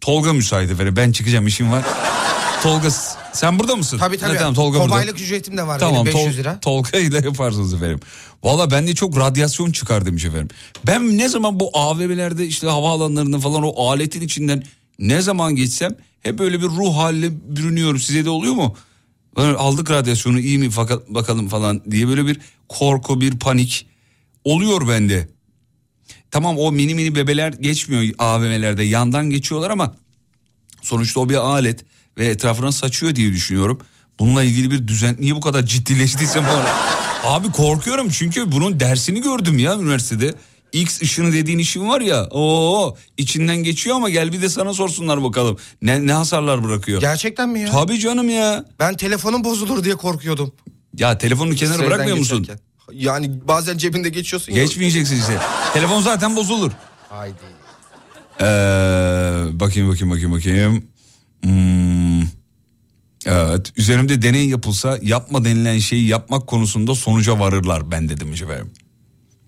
[0.00, 0.96] Tolga müsait efendim.
[0.96, 1.84] Ben çıkacağım işim var.
[2.62, 2.88] Tolga
[3.34, 3.98] sen burada mısın?
[3.98, 4.32] Tabii tabii.
[4.32, 4.88] Ha, tamam, Tolga burada.
[4.90, 6.60] Kobaylık ücretim de var Tamam benim 500 Tol- lira.
[6.60, 8.00] Tolga ile yaparsınız efendim.
[8.44, 10.48] Valla bende çok radyasyon çıkar demiş efendim.
[10.86, 14.62] Ben ne zaman bu AVM'lerde işte havaalanlarında falan o aletin içinden
[14.98, 18.00] ne zaman geçsem hep böyle bir ruh haline bürünüyorum.
[18.00, 18.76] Size de oluyor mu?
[19.36, 23.86] Aldık radyasyonu iyi mi fakat bakalım falan diye böyle bir korku bir panik
[24.44, 25.28] oluyor bende.
[26.30, 29.94] Tamam o mini mini bebeler geçmiyor AVM'lerde yandan geçiyorlar ama
[30.82, 31.84] sonuçta o bir alet
[32.18, 33.78] ve etrafına saçıyor diye düşünüyorum.
[34.18, 36.94] Bununla ilgili bir düzen niye bu kadar ciddileştiyse bu ara-
[37.24, 40.34] Abi korkuyorum çünkü bunun dersini gördüm ya üniversitede.
[40.72, 45.22] X ışını dediğin işin var ya o içinden geçiyor ama gel bir de sana sorsunlar
[45.22, 45.58] bakalım.
[45.82, 47.00] Ne, ne hasarlar bırakıyor.
[47.00, 47.70] Gerçekten mi ya?
[47.70, 48.64] Tabii canım ya.
[48.80, 50.52] Ben telefonum bozulur diye korkuyordum.
[50.98, 52.38] Ya telefonunu kenara Sıraydan bırakmıyor musun?
[52.38, 52.64] geçerken.
[52.92, 54.62] Yani bazen cebinde geçiyorsun ya.
[54.64, 55.38] Geçmeyeceksin işte.
[55.74, 56.72] Telefon zaten bozulur.
[57.08, 57.34] Haydi.
[58.40, 58.44] Ee,
[59.60, 60.84] bakayım bakayım bakayım bakayım.
[61.42, 61.93] Hmm,
[63.26, 68.70] evet üzerimde deney yapılsa yapma denilen şeyi yapmak konusunda sonuca varırlar ben dedim efendim.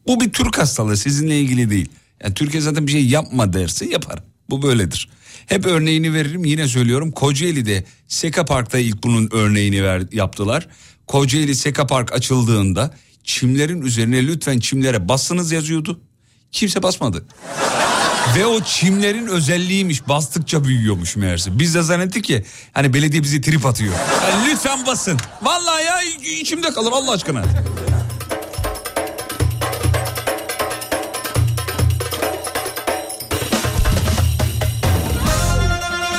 [0.07, 1.89] Bu bir Türk hastalığı sizinle ilgili değil.
[2.23, 4.23] Yani Türkiye zaten bir şey yapma derse yapar.
[4.51, 5.09] Bu böyledir.
[5.47, 7.13] Hep örneğini veririm yine söylüyorum.
[7.13, 10.69] Kocaeli'de Seka Park'ta ilk bunun örneğini ver, yaptılar.
[11.07, 16.01] Kocaeli Seka Park açıldığında çimlerin üzerine lütfen çimlere basınız yazıyordu.
[16.53, 17.27] Kimse basmadı.
[18.37, 21.59] Ve o çimlerin özelliğiymiş bastıkça büyüyormuş meğerse.
[21.59, 23.95] Biz de zannettik ki hani belediye bizi trip atıyor.
[24.31, 25.19] Yani lütfen basın.
[25.43, 26.03] Vallahi ya
[26.41, 27.45] içimde kalır Allah aşkına.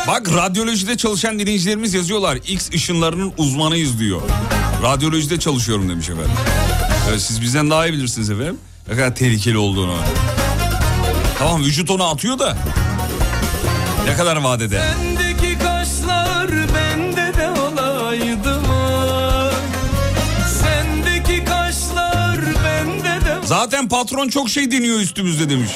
[0.07, 2.35] Bak radyolojide çalışan dinleyicilerimiz yazıyorlar.
[2.47, 4.21] X ışınlarının uzmanıyız diyor.
[4.83, 6.31] Radyolojide çalışıyorum demiş efendim.
[7.09, 8.57] Evet, siz bizden daha iyi bilirsiniz efendim.
[8.87, 9.95] Ne kadar tehlikeli olduğunu.
[11.39, 12.57] Tamam vücut onu atıyor da.
[14.05, 14.81] Ne kadar vadede?
[14.81, 19.51] Sendeki kaşlar bende de olaydı mı?
[20.61, 25.71] Sendeki kaşlar bende de Zaten patron çok şey deniyor üstümüzde demiş.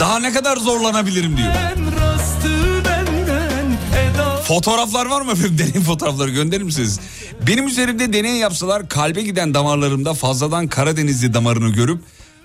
[0.00, 1.52] Daha ne kadar zorlanabilirim diyor.
[4.48, 5.58] Fotoğraflar var mı efendim?
[5.72, 7.00] Deney fotoğrafları gönderir misiniz?
[7.46, 12.00] Benim üzerimde deney yapsalar kalbe giden damarlarımda fazladan Karadenizli damarını görüp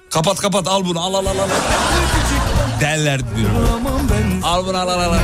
[0.10, 1.50] kapat kapat al bunu al al al al.
[2.82, 3.68] Derler diyorum.
[4.44, 5.18] Al bunu al al al.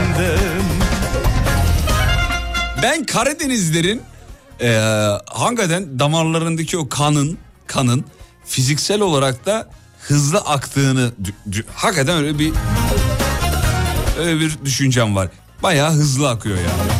[2.83, 4.01] Ben Karadenizlerin
[4.61, 4.77] e,
[5.25, 7.37] hakikaten damarlarındaki o kanın
[7.67, 8.05] kanın
[8.45, 11.11] fiziksel olarak da hızlı aktığını
[11.75, 12.53] hakikaten öyle bir
[14.19, 15.27] öyle bir düşüncem var.
[15.63, 16.91] Bayağı hızlı akıyor yani.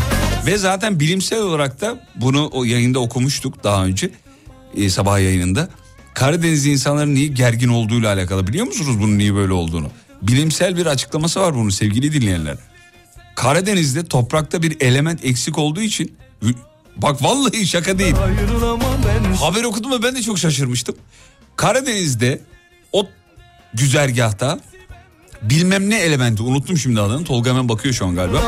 [0.46, 4.12] Ve zaten bilimsel olarak da bunu o yayında okumuştuk daha önce
[4.78, 5.70] e, sabah yayınında.
[6.14, 9.88] Karadeniz insanların niye gergin olduğuyla alakalı biliyor musunuz bunun niye böyle olduğunu?
[10.28, 12.58] Bilimsel bir açıklaması var bunun sevgili dinleyenler.
[13.36, 16.16] Karadeniz'de toprakta bir element eksik olduğu için
[16.98, 18.16] bak vallahi şaka değil.
[19.40, 20.96] Haber okudum ve ben de çok şaşırmıştım.
[21.56, 22.42] Karadeniz'de
[22.92, 23.08] o
[23.74, 24.60] güzergahta
[25.42, 27.24] bilmem ne elementi unuttum şimdi adını.
[27.24, 28.42] Tolga hemen bakıyor şu an galiba.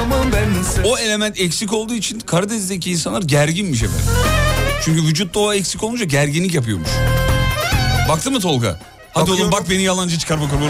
[0.86, 4.06] O element eksik olduğu için Karadeniz'deki insanlar gerginmiş efendim.
[4.86, 6.90] Çünkü vücutta o eksik olunca gerginlik yapıyormuş.
[8.10, 8.80] Baktı mı Tolga?
[9.14, 10.62] Hadi oğlum bak beni yalancı çıkar bakalım.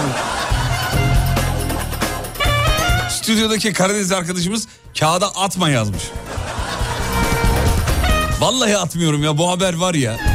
[3.26, 4.68] Stüdyodaki Karadeniz arkadaşımız
[5.00, 6.04] kağıda atma yazmış.
[8.40, 10.35] Vallahi atmıyorum ya bu haber var ya.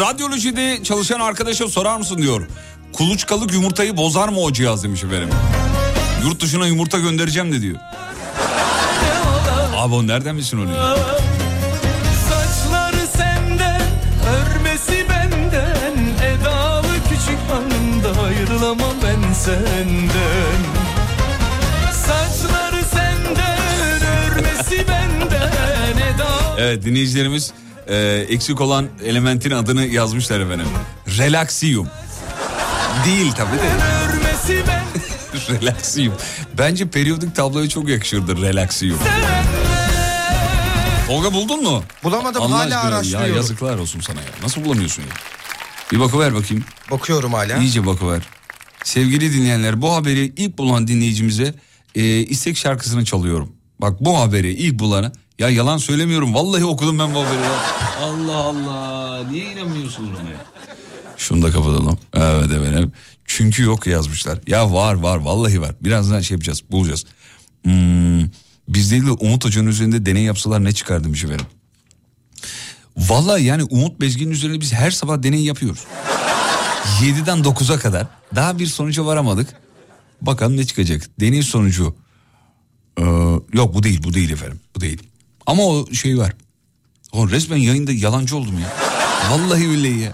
[0.00, 2.46] Radyolojide çalışan arkadaşa sorar mısın diyor.
[2.92, 5.28] Kuluçkalık yumurtayı bozar mı o cihaz demiş efendim.
[6.24, 7.76] Yurt dışına yumurta göndereceğim de diyor.
[9.76, 10.96] Abi o nereden bilsin onu ya?
[12.28, 13.82] Saçları senden,
[14.28, 20.60] örmesi benden Edalı küçük hanımda ayrılamam ben senden
[21.92, 27.52] Saçları senden, örmesi benden Edalı Evet dinleyicilerimiz
[27.88, 27.96] e,
[28.28, 30.66] eksik olan elementin adını yazmışlar efendim.
[31.18, 31.88] Relaxiyum.
[33.06, 33.70] Değil tabii de.
[35.60, 36.14] Relaxiyum.
[36.58, 38.98] Bence periyodik tabloya çok yakışırdı relaxiyum.
[41.06, 41.82] Tolga buldun mu?
[42.04, 43.36] Bulamadım, Allah hala aşkına Ya araştırıyorum.
[43.36, 44.26] yazıklar olsun sana ya.
[44.42, 45.08] Nasıl bulamıyorsun ya?
[45.92, 46.64] Bir bakıver bakayım.
[46.90, 47.56] Bakıyorum hala.
[47.56, 48.22] İyice bakıver.
[48.84, 51.54] Sevgili dinleyenler bu haberi ilk bulan dinleyicimize
[51.94, 53.52] e, istek şarkısını çalıyorum.
[53.80, 57.60] Bak bu haberi ilk bulana ya yalan söylemiyorum vallahi okudum ben bu haberi ya.
[58.00, 60.44] Allah Allah niye inanmıyorsunuz ona ya?
[61.16, 61.98] Şunu da kapatalım.
[62.14, 62.92] Evet efendim.
[63.24, 64.38] Çünkü yok yazmışlar.
[64.46, 65.74] Ya var var vallahi var.
[65.80, 67.04] Birazdan şey yapacağız bulacağız.
[67.64, 68.20] Hmm,
[68.68, 71.46] biz değil de Umut Hoca'nın üzerinde deney yapsalar ne çıkar demiş efendim.
[72.96, 75.84] Vallahi yani Umut Bezgin'in üzerinde biz her sabah deney yapıyoruz.
[77.02, 79.48] 7'den 9'a kadar daha bir sonuca varamadık.
[80.22, 81.10] Bakalım ne çıkacak.
[81.20, 81.96] Deney sonucu.
[82.98, 83.02] Ee,
[83.52, 85.02] yok bu değil bu değil efendim bu değil.
[85.46, 86.32] Ama o şey var.
[87.12, 88.72] O resmen yayında yalancı oldum ya.
[89.30, 90.12] Vallahi billahi ya.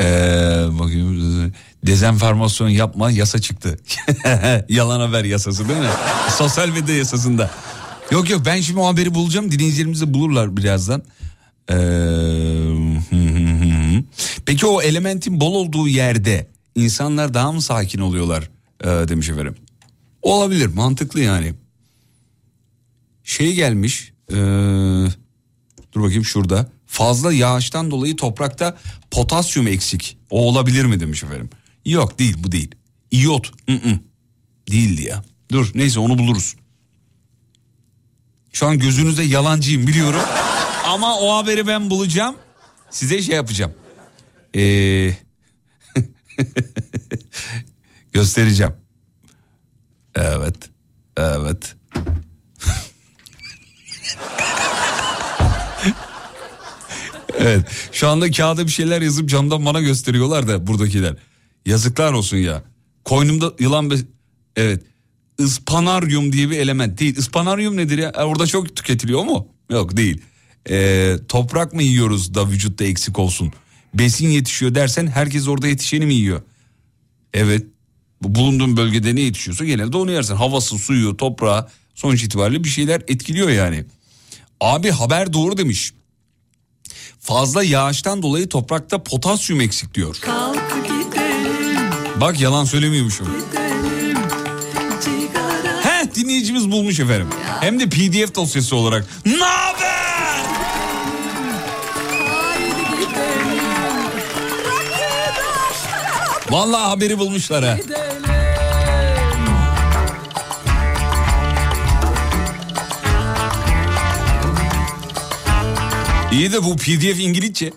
[0.00, 1.52] Ee, bakayım.
[1.86, 3.78] Dezenformasyon yapma yasa çıktı.
[4.68, 5.88] Yalan haber yasası değil mi?
[6.38, 7.50] Sosyal medya yasasında.
[8.10, 9.50] Yok yok ben şimdi o haberi bulacağım.
[9.50, 11.02] Dinleyicilerimiz de bulurlar birazdan.
[11.70, 11.76] Ee,
[14.46, 18.50] peki o elementin bol olduğu yerde insanlar daha mı sakin oluyorlar
[18.84, 19.56] ee, demiş efendim.
[20.22, 21.54] Olabilir mantıklı yani.
[23.26, 24.12] Şey gelmiş.
[24.30, 24.34] ee,
[25.92, 26.70] dur bakayım şurada.
[26.86, 28.78] Fazla yağıştan dolayı toprakta
[29.10, 30.18] potasyum eksik.
[30.30, 31.50] O olabilir mi demiş efendim.
[31.84, 32.74] Yok değil bu değil.
[33.10, 33.52] İyot.
[33.68, 34.00] ı-ı.
[34.70, 35.24] Değildi ya.
[35.52, 36.56] Dur neyse onu buluruz.
[38.52, 40.22] Şu an gözünüzde yalancıyım biliyorum.
[40.84, 42.36] Ama o haberi ben bulacağım.
[42.90, 43.74] Size şey yapacağım.
[44.56, 45.10] Ee...
[48.12, 48.74] Göstereceğim.
[50.14, 50.70] Evet.
[51.16, 51.75] Evet.
[57.38, 57.66] Evet.
[57.92, 61.16] Şu anda kağıda bir şeyler yazıp camdan bana gösteriyorlar da buradakiler.
[61.66, 62.62] Yazıklar olsun ya.
[63.04, 63.94] Koynumda yılan be...
[64.56, 64.82] Evet.
[65.38, 67.16] Ispanaryum diye bir element değil.
[67.16, 68.08] Ispanaryum nedir ya?
[68.08, 69.48] E, Orada çok tüketiliyor mu?
[69.70, 70.20] Yok değil.
[70.70, 73.52] Ee, toprak mı yiyoruz da vücutta eksik olsun?
[73.94, 76.42] Besin yetişiyor dersen herkes orada yetişeni mi yiyor?
[77.34, 77.66] Evet.
[78.22, 80.34] Bu bulunduğun bölgede ne yetişiyorsa genelde onu yersin.
[80.34, 83.84] Havası, suyu, toprağı sonuç itibariyle bir şeyler etkiliyor yani.
[84.60, 85.92] Abi haber doğru demiş.
[87.20, 90.16] Fazla yağıştan dolayı toprakta potasyum eksik diyor.
[92.20, 93.28] Bak yalan söylemiyormuşum.
[95.82, 97.28] He dinleyicimiz bulmuş efendim.
[97.60, 99.06] Hem de pdf dosyası olarak.
[99.26, 99.86] Ne haber?
[106.50, 107.76] Vallahi haberi bulmuşlar ha.
[116.36, 117.72] İyi de bu pdf İngilizce.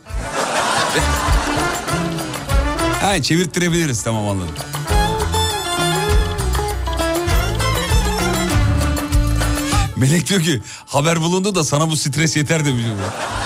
[3.02, 4.56] ha çevirttirebiliriz tamam anladım.
[9.96, 12.84] Melek diyor ki haber bulundu da sana bu stres yeter demiş.
[12.86, 13.39] Ayrıca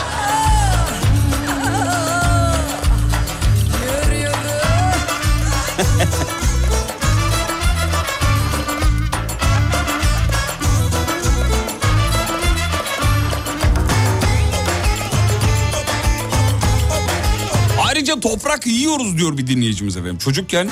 [18.23, 20.17] toprak yiyoruz diyor bir dinleyicimiz efendim.
[20.17, 20.69] Çocukken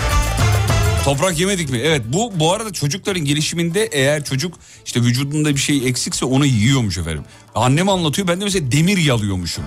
[1.06, 1.78] toprak yemedik mi?
[1.84, 6.98] Evet bu bu arada çocukların gelişiminde eğer çocuk işte vücudunda bir şey eksikse onu yiyormuş
[6.98, 7.24] efendim.
[7.56, 9.64] Annem anlatıyor ben de mesela demir yalıyormuşum.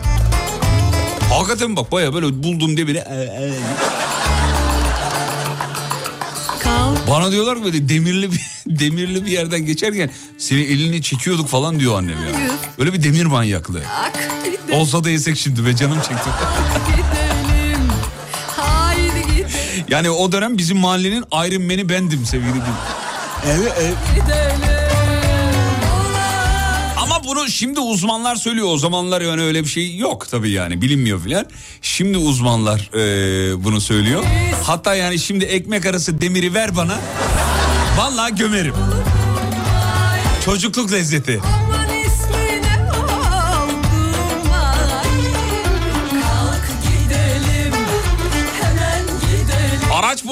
[1.30, 2.99] Hakikaten bak baya böyle buldum demiri.
[2.99, 3.53] e, e.
[7.11, 8.41] Bana diyorlar ki böyle demirli bir
[8.78, 12.32] demirli bir yerden geçerken seni elini çekiyorduk falan diyor annem ya.
[12.78, 13.82] Öyle bir demir manyaklığı.
[14.72, 16.30] Olsa da yesek şimdi be canım çekti.
[19.89, 23.05] Yani o dönem bizim mahallenin Iron Man'i bendim sevgili dinleyiciler.
[23.47, 23.95] Evet, evet.
[26.99, 28.66] Ama bunu şimdi uzmanlar söylüyor.
[28.70, 31.47] O zamanlar yani öyle bir şey yok tabii yani bilinmiyor filan.
[31.82, 34.24] Şimdi uzmanlar e, bunu söylüyor.
[34.62, 36.99] Hatta yani şimdi ekmek arası demiri ver bana.
[37.99, 38.74] Vallahi gömerim.
[40.45, 41.41] Çocukluk lezzeti.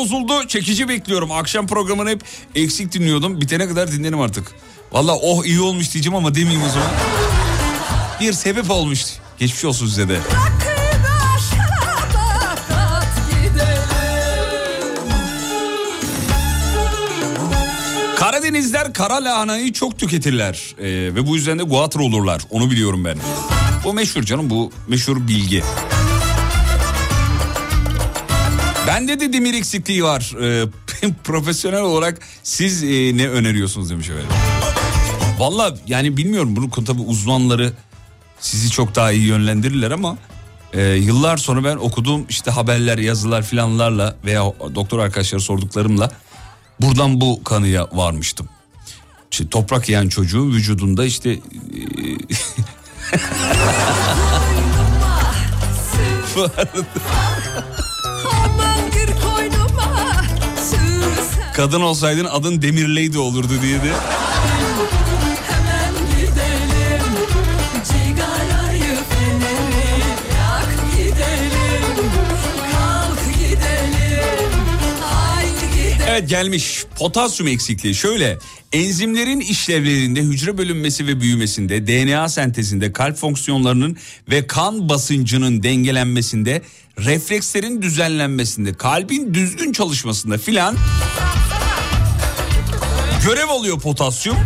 [0.03, 1.33] Bozuldu çekici bekliyorum.
[1.33, 2.23] Akşam programını hep
[2.55, 3.41] eksik dinliyordum.
[3.41, 4.53] Bitene kadar dinlerim artık.
[4.93, 6.89] Vallahi oh iyi olmuş diyeceğim ama demeyeyim o zaman.
[8.21, 9.05] Bir sebep olmuş.
[9.39, 10.19] Geçmiş olsun size de.
[18.17, 20.75] Karadenizler kara lahanayı çok tüketirler.
[20.79, 20.85] Ee,
[21.15, 22.43] ve bu yüzden de guatr olurlar.
[22.51, 23.19] Onu biliyorum ben.
[23.85, 25.63] Bu meşhur canım bu meşhur bilgi.
[28.87, 30.35] Bende de demir eksikliği var.
[30.43, 30.69] Ee,
[31.25, 34.29] profesyonel olarak siz e, ne öneriyorsunuz demiş efendim.
[35.39, 37.73] Valla yani bilmiyorum bunu tabii uzmanları
[38.41, 40.17] sizi çok daha iyi yönlendirirler ama
[40.73, 44.43] e, yıllar sonra ben okuduğum işte haberler, yazılar filanlarla veya
[44.75, 46.11] doktor arkadaşları sorduklarımla
[46.81, 48.49] buradan bu kanıya varmıştım.
[49.31, 51.39] İşte toprak yiyen çocuğun vücudunda işte e,
[61.55, 63.93] kadın olsaydın adın Demirleydi olurdu diye de.
[76.09, 76.85] Evet gelmiş.
[76.99, 77.95] Potasyum eksikliği.
[77.95, 78.39] Şöyle
[78.73, 83.97] enzimlerin işlevlerinde hücre bölünmesi ve büyümesinde DNA sentezinde kalp fonksiyonlarının
[84.31, 86.63] ve kan basıncının dengelenmesinde
[86.99, 90.77] reflekslerin düzenlenmesinde kalbin düzgün çalışmasında filan
[93.25, 94.37] görev alıyor potasyum.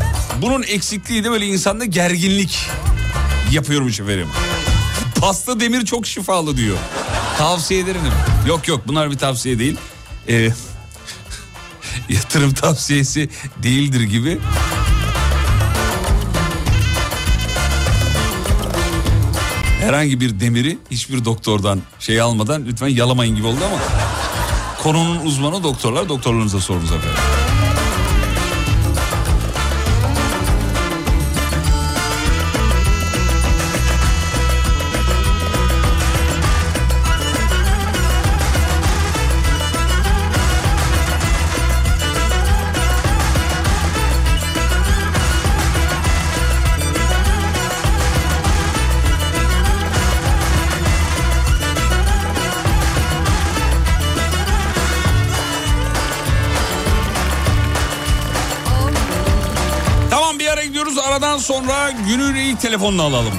[0.43, 2.59] Bunun eksikliği de böyle insanda gerginlik
[3.53, 4.29] yapıyormuş efendim.
[5.21, 6.77] Pasta demir çok şifalı diyor.
[7.39, 8.01] Tavsiye ederim.
[8.49, 9.77] Yok yok bunlar bir tavsiye değil.
[10.29, 10.35] Ee,
[12.09, 13.29] yatırım tavsiyesi
[13.63, 14.39] değildir gibi.
[19.81, 23.79] Herhangi bir demiri hiçbir doktordan şey almadan lütfen yalamayın gibi oldu ama
[24.83, 27.36] konunun uzmanı doktorlar doktorlarınıza sorunuz efendim.
[61.47, 63.35] Sonra günün ilk telefonunu alalım.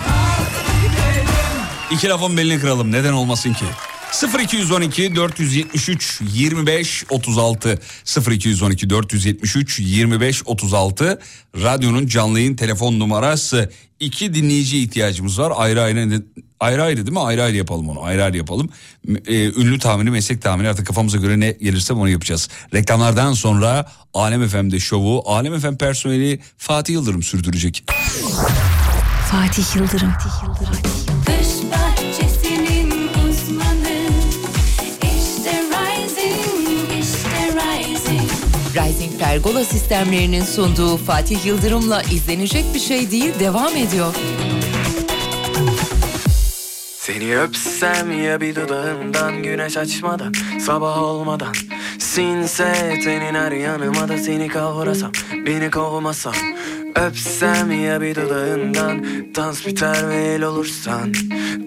[1.92, 3.66] İki lafın belini kıralım neden olmasın ki?
[4.14, 7.80] 0212 473 25 36
[8.32, 11.20] 0212 473 25 36
[11.56, 13.72] radyonun canlı yayın telefon numarası.
[14.00, 15.54] İki dinleyici ihtiyacımız var.
[15.56, 16.24] Ayrı ayrı
[16.60, 17.20] ayrı ayrı değil mi?
[17.20, 18.04] Ayrı ayrı yapalım onu.
[18.04, 18.70] Ayrı ayrı yapalım.
[19.28, 22.50] Ee, ünlü tahmini meslek tahmini artık kafamıza göre ne gelirse onu yapacağız.
[22.74, 27.84] Reklamlardan sonra Alem FM'de şovu Alem FM personeli Fatih Yıldırım sürdürecek.
[29.32, 30.14] Fatih Yıldırım.
[30.14, 30.87] Kış
[39.20, 44.16] Pergola sistemlerinin sunduğu Fatih Yıldırım'la izlenecek bir şey değil devam ediyor.
[46.98, 51.54] Seni öpsem ya bir dudağından güneş açmadan sabah olmadan.
[52.00, 55.12] Sinse tenin her yanıma da seni kavrasam
[55.46, 56.36] beni kovmasan
[56.96, 59.06] Öpsem ya bir dudağından
[59.36, 61.14] dans biter ve el olursan.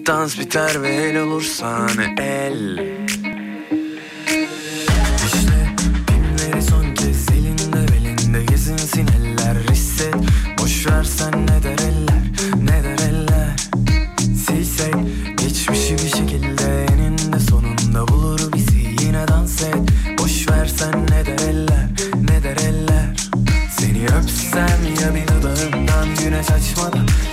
[0.07, 2.79] Dans biter ve el olursan el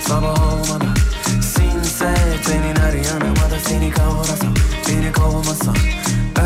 [0.09, 0.95] sabah olmadan
[1.41, 2.13] Sinse
[2.45, 4.53] tenin her yanıma da seni kavrasam
[4.87, 5.75] beni kovmasan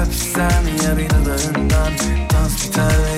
[0.01, 1.93] Öpsem ya bir dudağından
[2.34, 3.12] dans biter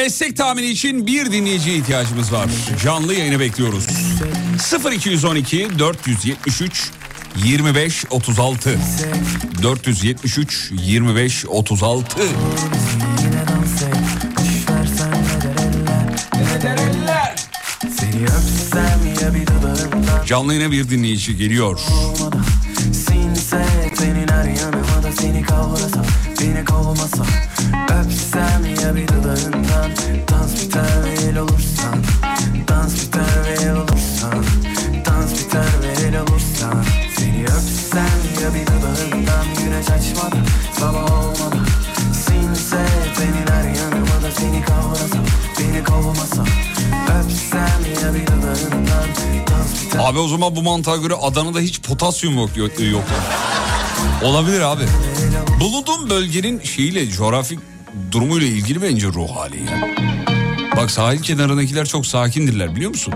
[0.00, 2.50] meslek tahmini için bir dinleyiciye ihtiyacımız var.
[2.84, 3.86] Canlı yayını bekliyoruz.
[4.92, 6.90] 0212 473
[7.44, 8.78] 25 36
[9.62, 12.20] 473 25 36
[17.98, 21.80] Seni öpsem ya bir dudağından Canlı yayına bir dinleyici geliyor.
[22.92, 23.66] Sinse
[23.98, 26.04] tenin her yanıma da seni kavrasam
[26.40, 27.26] Beni kovmasam
[28.30, 29.90] Öpsem ya bir dudağından
[30.28, 32.04] Dans biter ve el olursan
[32.68, 34.44] Dans biter ve el olursan
[35.06, 36.84] Dans biter ve el olursan
[37.16, 40.46] Seni öpsem ya bir dudağından Güneş açmadan
[40.78, 41.66] sabah olmadan
[42.12, 42.86] Sinse
[43.18, 45.24] tenin her yanıma da seni kavrasam
[45.58, 46.46] Beni kovmasam
[47.20, 49.08] Öpsem ya bir dudağından
[49.46, 52.56] Dans biter Abi o zaman bu mantığa göre Adana'da hiç potasyum yok.
[52.56, 53.04] yok, yok.
[54.24, 54.84] Olabilir abi.
[55.60, 57.69] Bulunduğum bölgenin şeyiyle coğrafik
[58.12, 59.94] durumuyla ilgili bence ruh hali yani.
[60.76, 63.14] Bak sahil kenarındakiler çok sakindirler biliyor musun?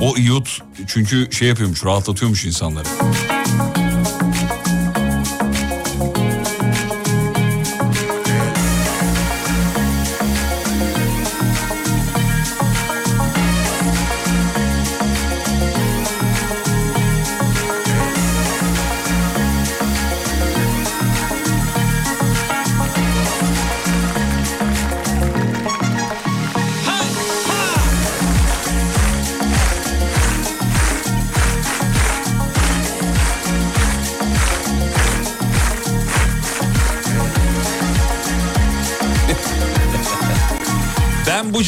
[0.00, 2.88] O iyot çünkü şey yapıyormuş rahatlatıyormuş insanları.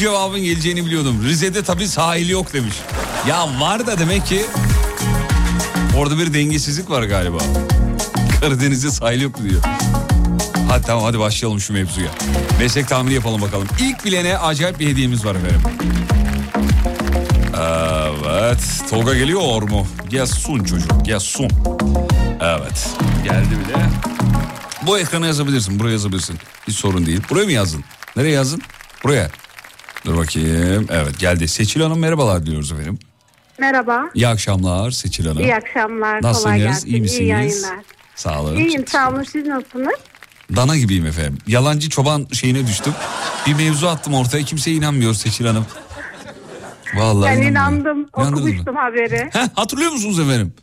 [0.01, 1.23] Cevabın geleceğini biliyordum.
[1.23, 2.75] Rize'de tabii sahil yok demiş.
[3.27, 4.45] Ya var da demek ki
[5.97, 7.37] orada bir dengesizlik var galiba.
[8.39, 9.61] Karadeniz'de sahil yok diyor.
[10.69, 12.07] Hadi tamam hadi başlayalım şu mevzuya.
[12.59, 13.67] Meslek tahmini yapalım bakalım.
[13.79, 15.61] İlk bilene acayip bir hediyemiz var efendim.
[17.57, 18.59] Evet.
[18.89, 19.87] Tolga geliyor mu?
[20.09, 21.47] Gelsun çocuk gelsun.
[22.41, 22.89] Evet.
[23.23, 23.77] Geldi bile.
[24.87, 25.79] Bu ekrana yazabilirsin.
[25.79, 26.39] Buraya yazabilirsin.
[26.67, 27.21] Hiç sorun değil.
[27.29, 27.83] Buraya mı yazdın?
[28.15, 28.61] Nereye yazdın?
[29.03, 29.40] Buraya.
[30.05, 30.87] Dur bakayım.
[30.89, 31.47] Evet geldi.
[31.47, 32.99] Seçil Hanım merhabalar diyoruz efendim.
[33.59, 34.09] Merhaba.
[34.13, 35.39] İyi akşamlar Seçil Hanım.
[35.43, 36.19] İyi akşamlar.
[36.21, 36.57] Kolay Nasılsınız?
[36.57, 36.87] gelsin.
[36.87, 37.29] İyi misiniz?
[37.29, 37.79] yayınlar.
[38.15, 38.55] Sağ olun.
[38.57, 39.23] İyiyim sağ olun.
[39.23, 39.93] Siz nasılsınız?
[40.55, 41.37] Dana gibiyim efendim.
[41.47, 42.93] Yalancı çoban şeyine düştüm.
[43.47, 44.43] Bir mevzu attım ortaya.
[44.43, 45.65] Kimse inanmıyor Seçil Hanım.
[46.95, 48.07] Vallahi ben inandım.
[48.13, 49.29] Okumuştum haberi.
[49.33, 50.53] Heh, hatırlıyor musunuz efendim?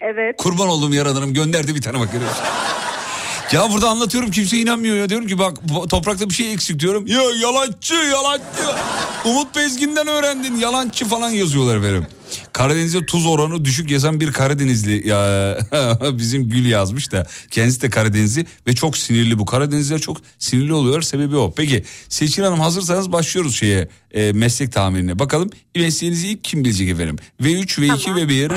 [0.00, 0.34] Evet.
[0.38, 2.44] Kurban olduğum yaradanım gönderdi bir tane bak görüyor musun?
[3.52, 5.56] Ya burada anlatıyorum kimse inanmıyor ya diyorum ki bak
[5.90, 7.06] toprakta bir şey eksik diyorum.
[7.06, 8.44] Ya yalancı yalancı.
[9.24, 12.06] Umut Bezgin'den öğrendin yalancı falan yazıyorlar efendim.
[12.52, 15.58] Karadeniz'de tuz oranı düşük yazan bir Karadenizli ya
[16.12, 19.44] bizim Gül yazmış da kendisi de Karadenizli ve çok sinirli bu.
[19.46, 21.52] Karadenizliler çok sinirli oluyor sebebi o.
[21.56, 25.18] Peki Seçil Hanım hazırsanız başlıyoruz şeye e, meslek tahminine.
[25.18, 27.16] Bakalım mesleğinizi ilk kim bilecek efendim?
[27.42, 28.52] V3, V2 ve 1.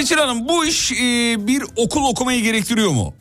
[0.00, 0.96] Seçil Hanım bu iş e,
[1.46, 3.14] bir okul okumayı gerektiriyor mu?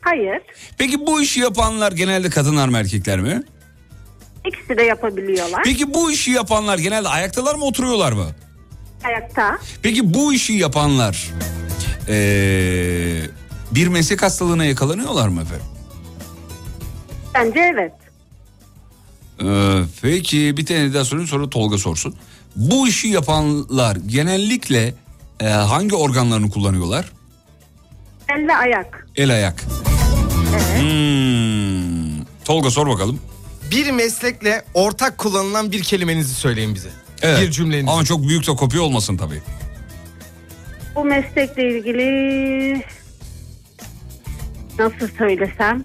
[0.00, 0.42] Hayır.
[0.78, 3.42] Peki bu işi yapanlar genelde kadınlar mı erkekler mi?
[4.46, 5.62] İkisi de yapabiliyorlar.
[5.64, 8.26] Peki bu işi yapanlar genelde ayaktalar mı oturuyorlar mı?
[9.04, 9.58] Ayakta.
[9.82, 11.30] Peki bu işi yapanlar
[12.08, 12.16] e,
[13.70, 15.66] bir meslek hastalığına yakalanıyorlar mı efendim?
[17.34, 17.92] Bence evet.
[19.42, 22.14] Ee, peki bir tane daha sorayım sonra Tolga sorsun.
[22.56, 24.94] Bu işi yapanlar genellikle
[25.42, 27.12] Ee, hangi organlarını kullanıyorlar?
[28.28, 29.06] El ve ayak.
[29.16, 29.62] El ayak.
[30.78, 32.24] Hmm.
[32.44, 33.20] Tolga sor bakalım.
[33.70, 36.88] Bir meslekle ortak kullanılan bir kelimenizi söyleyin bize.
[37.22, 37.40] Evet.
[37.40, 37.90] Bir cümlenizi.
[37.90, 39.42] Ama çok büyük de kopya olmasın tabii.
[40.94, 42.84] Bu meslekle ilgili
[44.78, 45.84] nasıl söylesem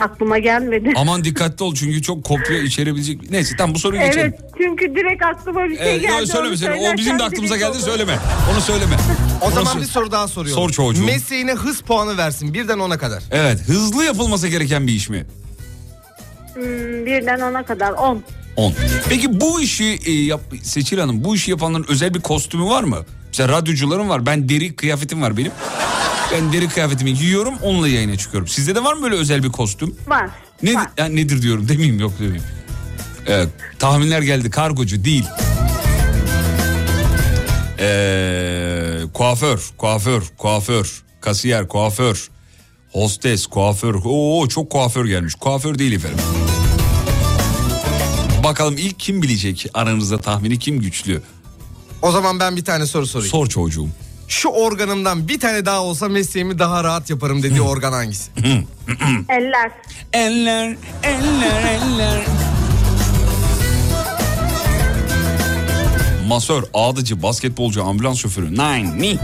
[0.00, 0.92] aklıma gelmedi.
[0.96, 3.30] Aman dikkatli ol çünkü çok kopya içerebilecek.
[3.30, 4.34] Neyse tamam bu soruyu geçelim.
[4.40, 6.12] Evet çünkü direkt aklıma bir şey Evet, geldi.
[6.12, 6.90] yok, söyleme söyleme.
[6.94, 7.78] O bizim de aklımıza geldi olur.
[7.80, 8.18] söyleme.
[8.52, 8.96] Onu söyleme.
[9.42, 10.62] O Onu zaman sö- bir soru daha soruyorum.
[10.62, 11.04] Sor çocuğum.
[11.04, 13.22] Mesleğine hız puanı versin birden ona kadar.
[13.30, 15.26] Evet hızlı yapılması gereken bir iş mi?
[16.54, 18.22] Hmm, birden ona kadar 10.
[18.56, 18.74] 10.
[19.08, 22.98] Peki bu işi e, yap, Seçil Hanım bu işi yapanların özel bir kostümü var mı?
[23.40, 24.26] Mesela radyocuların var.
[24.26, 25.52] Ben deri kıyafetim var benim.
[26.32, 28.48] Ben deri kıyafetimi giyiyorum onunla yayına çıkıyorum.
[28.48, 29.96] Sizde de var mı böyle özel bir kostüm?
[30.06, 30.30] Var.
[30.62, 32.44] Ne, ya nedir diyorum demeyeyim yok demeyeyim.
[33.26, 35.24] Evet, tahminler geldi kargocu değil.
[37.78, 42.28] Ee, kuaför, kuaför, kuaför, kasiyer, kuaför,
[42.92, 43.94] hostes, kuaför.
[44.04, 45.34] Oo çok kuaför gelmiş.
[45.34, 46.24] Kuaför değil efendim.
[48.44, 51.22] Bakalım ilk kim bilecek aranızda tahmini kim güçlü?
[52.02, 53.30] O zaman ben bir tane soru sorayım.
[53.30, 53.88] Sor çocuğum.
[54.28, 58.30] Şu organımdan bir tane daha olsa mesleğimi daha rahat yaparım dediği organ hangisi?
[59.28, 59.70] Eller.
[60.12, 62.24] Eller, eller, eller.
[66.28, 68.52] Masör, ağdıcı, basketbolcu, ambulans şoförü.
[68.52, 69.18] Nine, ni.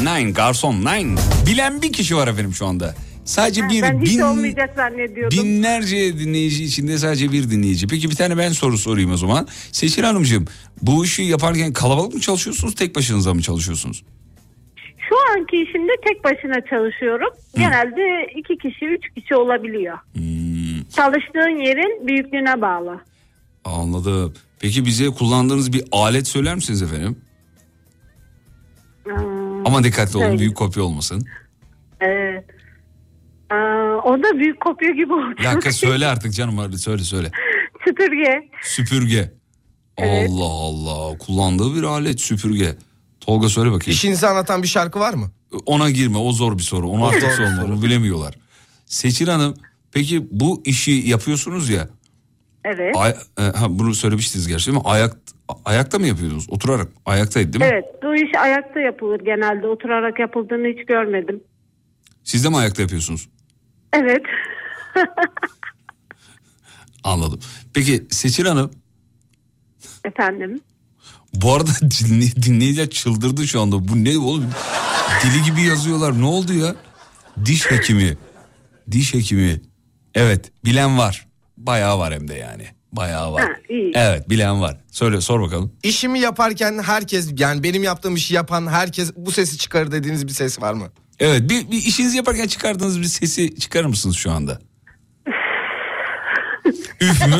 [0.00, 1.18] Nine, garson, nine.
[1.46, 2.94] Bilen bir kişi var efendim şu anda.
[3.28, 5.38] Sadece bir ben hiç bin, olmayacak zannediyordum.
[5.38, 7.86] binlerce dinleyici içinde sadece bir dinleyici.
[7.88, 9.46] Peki bir tane ben soru sorayım o zaman.
[9.72, 10.44] Seçil Hanımcığım
[10.82, 14.04] bu işi yaparken kalabalık mı çalışıyorsunuz tek başınıza mı çalışıyorsunuz?
[15.08, 17.28] Şu anki işimde tek başına çalışıyorum.
[17.56, 19.98] Genelde iki kişi, üç kişi olabiliyor.
[20.12, 20.84] Hmm.
[20.96, 23.00] Çalıştığın yerin büyüklüğüne bağlı.
[23.64, 24.34] Anladım.
[24.60, 27.18] Peki bize kullandığınız bir alet söyler misiniz efendim?
[29.04, 31.26] Hmm, Ama dikkatli olun büyük kopya olmasın.
[32.00, 32.44] Evet.
[33.50, 35.34] Aa, o da büyük kopya gibi oldu.
[35.38, 37.30] Bir dakika söyle artık canım hadi söyle söyle.
[37.86, 38.48] Süpürge.
[38.62, 39.32] Süpürge.
[39.98, 40.30] Evet.
[40.30, 42.74] Allah Allah kullandığı bir alet süpürge.
[43.20, 43.92] Tolga söyle bakayım.
[43.92, 45.30] İşinizi anlatan bir şarkı var mı?
[45.66, 46.88] Ona girme o zor bir soru.
[46.88, 48.34] Onu artık sorma onu bilemiyorlar.
[48.86, 49.54] Seçil Hanım
[49.92, 51.88] peki bu işi yapıyorsunuz ya.
[52.64, 52.96] Evet.
[52.96, 54.84] Ay, e, ha, bunu söylemiştiniz gerçi değil mi?
[54.86, 55.16] Ayak,
[55.64, 56.46] ayakta mı yapıyordunuz?
[56.50, 56.88] Oturarak.
[57.06, 57.70] Ayaktaydı değil mi?
[57.72, 59.66] Evet bu iş ayakta yapılır genelde.
[59.66, 61.40] Oturarak yapıldığını hiç görmedim.
[62.24, 63.28] Siz de mi ayakta yapıyorsunuz?
[63.92, 64.22] Evet.
[67.04, 67.40] Anladım.
[67.74, 68.70] Peki Seçil Hanım
[70.04, 70.60] Efendim.
[71.34, 73.88] Bu arada dinley- dinleyiciler çıldırdı şu anda.
[73.88, 74.50] Bu ne oğlum?
[75.24, 76.20] Dili gibi yazıyorlar.
[76.20, 76.74] Ne oldu ya?
[77.44, 78.16] Diş hekimi.
[78.90, 79.60] Diş hekimi.
[80.14, 81.26] Evet bilen var.
[81.56, 82.66] Bayağı var hem de yani.
[82.92, 83.42] Bayağı var.
[83.42, 83.92] Ha, iyi.
[83.94, 84.80] Evet bilen var.
[84.90, 85.72] Söyle sor bakalım.
[85.82, 90.60] İşimi yaparken herkes yani benim yaptığım işi yapan herkes bu sesi çıkarır dediğiniz bir ses
[90.62, 90.88] var mı?
[91.20, 94.58] Evet bir, bir işinizi yaparken çıkardığınız bir sesi çıkarır mısınız şu anda?
[97.00, 97.38] Üf mü?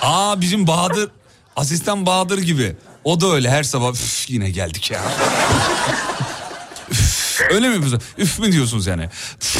[0.00, 1.10] Aa bizim Bahadır
[1.56, 2.76] asistan Bahadır gibi.
[3.04, 5.02] O da öyle her sabah "Üf, yine geldik ya.
[6.90, 8.02] Üf, öyle mi yapıyorsunuz?
[8.18, 9.08] Üf mü diyorsunuz yani?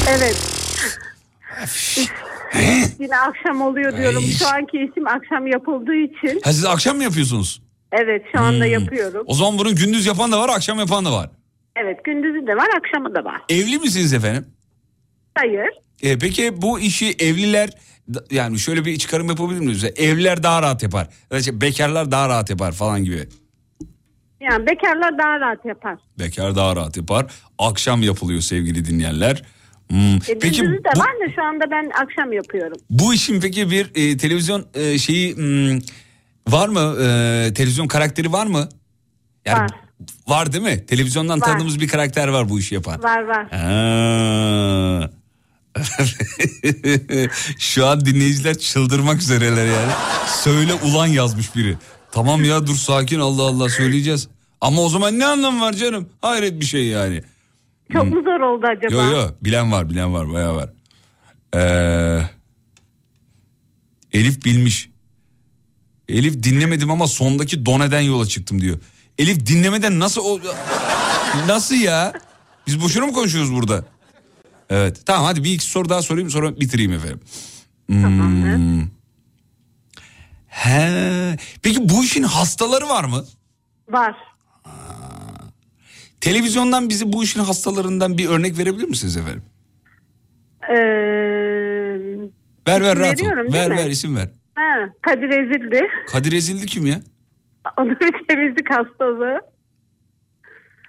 [0.09, 0.37] Evet.
[3.01, 4.25] Yine akşam oluyor diyorum.
[4.25, 4.31] Ay.
[4.33, 6.41] Şu anki işim akşam yapıldığı için.
[6.45, 7.63] Ha siz akşam mı yapıyorsunuz?
[7.93, 8.73] Evet şu anda Hmm.
[8.73, 9.23] yapıyorum.
[9.27, 11.31] O zaman bunu gündüz yapan da var akşam yapan da var.
[11.77, 13.41] Evet gündüzü de var akşamı da var.
[13.49, 14.47] Evli misiniz efendim?
[15.35, 15.69] Hayır.
[16.03, 17.71] E, peki bu işi evliler
[18.31, 19.85] yani şöyle bir çıkarım yapabilir miyiz?
[19.85, 21.09] Evliler daha rahat yapar.
[21.39, 23.29] İşte bekarlar daha rahat yapar falan gibi.
[24.41, 25.99] Yani bekarlar daha rahat yapar.
[26.19, 27.27] Bekar daha rahat yapar.
[27.59, 29.43] Akşam yapılıyor sevgili dinleyenler.
[29.91, 30.17] Hmm.
[30.29, 32.77] E, Peki de bu, var da şu anda ben akşam yapıyorum.
[32.91, 35.79] bu işin peki bir e, televizyon e, şeyi hmm,
[36.49, 36.97] var mı?
[37.03, 38.69] E, televizyon karakteri var mı?
[39.45, 39.84] Yani, Var.
[40.29, 40.87] Var değil mi?
[40.87, 41.47] Televizyondan Var.
[41.47, 43.03] tanıdığımız bir karakter var bu işi yapan.
[43.03, 43.51] Var var.
[43.51, 45.11] Ha.
[47.59, 49.93] Şu an dinleyiciler çıldırmak üzereler yani.
[50.27, 51.77] Söyle ulan yazmış biri.
[52.13, 54.29] Tamam ya dur sakin Allah Allah söyleyeceğiz.
[54.61, 56.09] Ama o zaman ne anlamı var canım?
[56.21, 57.23] Hayret bir şey yani.
[57.93, 59.03] Çok mu zor oldu acaba?
[59.03, 60.71] Yo yo bilen var bilen var bayağı var.
[61.55, 62.23] Ee,
[64.13, 64.91] Elif bilmiş.
[66.09, 68.79] Elif dinlemedim ama sondaki doneden yola çıktım diyor.
[69.19, 70.41] Elif dinlemeden nasıl o...
[71.49, 72.13] Nasıl ya?
[72.67, 73.85] Biz boşuna mı konuşuyoruz burada?
[74.71, 77.21] Evet tamam hadi bir iki soru daha sorayım sonra bitireyim efendim.
[77.87, 78.83] Hmm.
[80.47, 81.37] He.
[81.63, 83.25] Peki bu işin hastaları var mı?
[83.89, 84.15] Var.
[86.21, 89.43] Televizyondan bize bu işin hastalarından bir örnek verebilir misiniz efendim?
[90.71, 90.75] Ee,
[92.69, 93.27] Ver ver rahat ol.
[93.53, 93.77] Ver mi?
[93.77, 94.29] ver isim ver.
[94.55, 94.63] ha,
[95.03, 95.81] Kadir Ezildi.
[96.07, 97.01] Kadir Ezildi kim ya?
[97.79, 99.41] Bir temizlik hastalığı.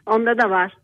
[0.06, 0.78] Onda da var.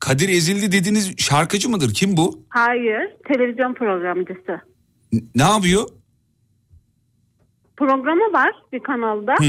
[0.00, 1.94] Kadir Ezildi dediğiniz şarkıcı mıdır?
[1.94, 2.44] Kim bu?
[2.48, 4.60] Hayır, televizyon programcısı.
[5.12, 5.88] N- Ne yapıyor?
[7.76, 9.32] Programı var bir kanalda.
[9.38, 9.44] Hı.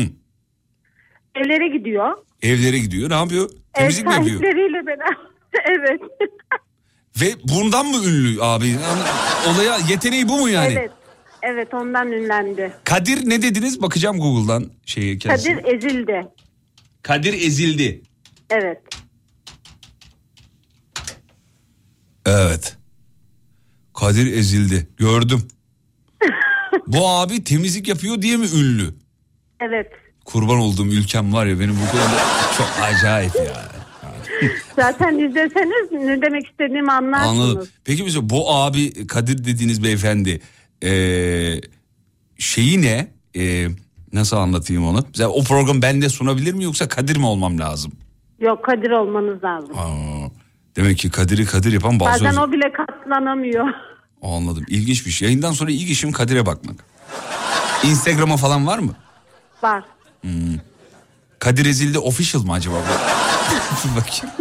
[1.36, 2.18] Evlere gidiyor.
[2.42, 3.10] Evlere gidiyor.
[3.10, 3.50] Ne yapıyor?
[3.74, 4.40] Temizlik Ev mi yapıyor?
[4.42, 5.18] sahipleriyle beraber.
[5.66, 6.02] evet.
[7.22, 8.76] Ve bundan mı ünlü abi?
[9.50, 10.74] Olaya yeteneği bu mu yani?
[10.74, 10.92] Evet.
[11.46, 12.74] Evet ondan ünlendi.
[12.84, 13.82] Kadir ne dediniz?
[13.82, 15.56] Bakacağım Google'dan şeyi kendisine.
[15.62, 16.28] Kadir ezildi.
[17.04, 18.02] Kadir ezildi.
[18.50, 18.82] Evet.
[22.26, 22.78] Evet.
[23.94, 24.88] Kadir ezildi.
[24.98, 25.48] Gördüm.
[26.88, 28.94] bu abi temizlik yapıyor diye mi ünlü?
[29.62, 29.88] Evet.
[30.26, 32.22] Kurban olduğum ülkem var ya benim bu konuda
[32.58, 33.72] çok acayip ya.
[34.76, 37.40] Zaten izleseniz ne demek istediğimi anlarsınız.
[37.40, 37.68] Anladım.
[37.86, 40.42] Peki mesela bu abi Kadir dediğiniz beyefendi
[40.84, 41.62] eee,
[42.38, 43.08] şeyi ne?
[43.34, 43.70] Eee,
[44.14, 45.06] nasıl anlatayım onu?
[45.08, 47.92] Mesela o program bende sunabilir mi yoksa Kadir mi olmam lazım?
[48.40, 49.78] Yok Kadir olmanız lazım.
[49.78, 50.30] Aa,
[50.76, 52.26] demek ki Kadir'i Kadir yapan bazı...
[52.26, 53.68] Bazen o bile katlanamıyor.
[54.22, 54.66] Anladım.
[54.68, 55.28] İlginç bir şey.
[55.28, 56.86] Yayından sonra ilk işim Kadir'e bakmak.
[57.84, 58.96] Instagram'a falan var mı?
[59.64, 59.84] Var.
[60.22, 60.32] Hmm.
[61.40, 62.76] Kadir Ezildi official mı acaba?
[63.96, 64.36] Bakayım.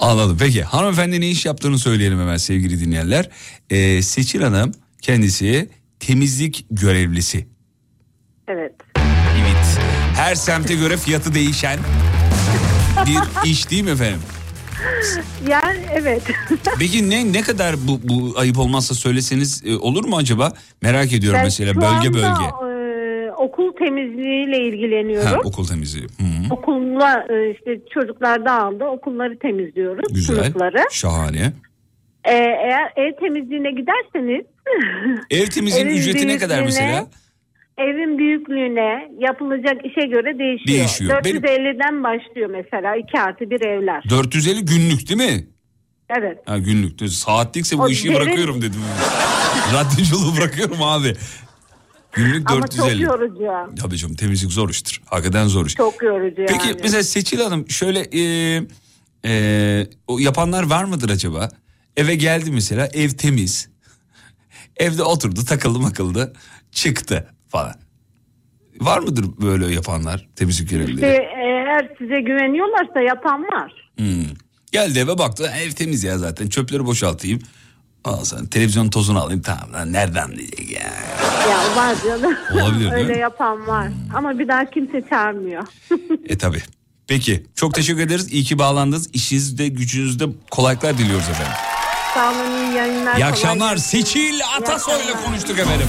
[0.00, 0.36] Anladım.
[0.40, 3.28] Peki hanımefendi ne iş yaptığını söyleyelim hemen sevgili dinleyenler.
[3.70, 4.72] Ee, Seçil Hanım
[5.02, 5.68] kendisi
[6.00, 7.46] temizlik görevlisi.
[8.48, 8.72] Evet.
[9.42, 9.78] Evet.
[10.16, 11.78] Her semte göre fiyatı değişen
[13.06, 14.20] bir iş değil mi efendim?
[15.48, 16.22] Yani evet.
[16.78, 20.52] Peki ne ne kadar bu, bu ayıp olmazsa söyleseniz e, olur mu acaba?
[20.82, 22.26] Merak ediyorum Ben mesela bölge anda, bölge.
[22.26, 25.28] e, okul temizliğiyle ilgileniyorum.
[25.30, 26.04] Ha, okul temizliği.
[26.04, 26.24] Hı.
[26.52, 28.84] Okulla e, işte çocuklar dağıldı.
[28.84, 30.14] Okulları temizliyoruz.
[30.14, 30.36] Güzel.
[30.36, 30.84] Sınıfları.
[30.90, 31.52] Şahane.
[32.24, 34.46] E, eğer ev temizliğine giderseniz
[35.30, 37.06] Ev temizliğinin Evin ücreti ne kadar mesela?
[37.78, 40.78] evin büyüklüğüne yapılacak işe göre değişiyor.
[40.78, 41.24] Değişiyor.
[41.24, 44.04] Benim- 450'den başlıyor mesela 2 artı bir evler.
[44.10, 45.46] 450 günlük değil mi?
[46.18, 46.38] Evet.
[46.46, 47.10] Ha günlük.
[47.10, 48.80] Saatlikse bu O işi derin- bırakıyorum dedim.
[49.74, 51.12] Radyoculuğu bırakıyorum abi.
[52.12, 53.02] Günlük Ama çok 450.
[53.02, 53.74] yorucu.
[53.82, 55.00] Tabii canım temizlik zor iştir.
[55.06, 55.74] Hakikaten zor iş.
[55.74, 56.80] Çok yorucu Peki yani.
[56.82, 58.22] mesela Seçil Hanım şöyle e,
[59.24, 61.48] e, o yapanlar var mıdır acaba?
[61.96, 63.68] Eve geldi mesela ev temiz.
[64.76, 66.32] Evde oturdu takıldı makıldı
[66.70, 67.74] çıktı falan.
[68.80, 70.94] Var mıdır böyle yapanlar temizlik görevlileri?
[70.94, 73.90] İşte eğer size güveniyorlarsa yapan var.
[73.96, 74.24] Hmm.
[74.72, 77.40] Geldi eve baktı ev temiz ya zaten çöpleri boşaltayım.
[78.04, 80.92] Al sen televizyon tozunu alayım tamam lan nereden diyecek ya.
[81.50, 82.36] Ya var canım.
[82.54, 83.88] Olabilir, Öyle yapan var.
[84.14, 85.62] Ama bir daha kimse çağırmıyor.
[86.28, 86.62] E tabi.
[87.08, 88.32] Peki çok teşekkür ederiz.
[88.32, 89.10] İyi ki bağlandınız.
[89.12, 91.52] İşinizde gücünüzde kolaylıklar diliyoruz efendim.
[92.14, 93.16] Sağ olun iyi yayınlar.
[93.16, 93.76] İyi akşamlar.
[93.76, 95.86] Seçil Atasoy'la konuştuk efendim.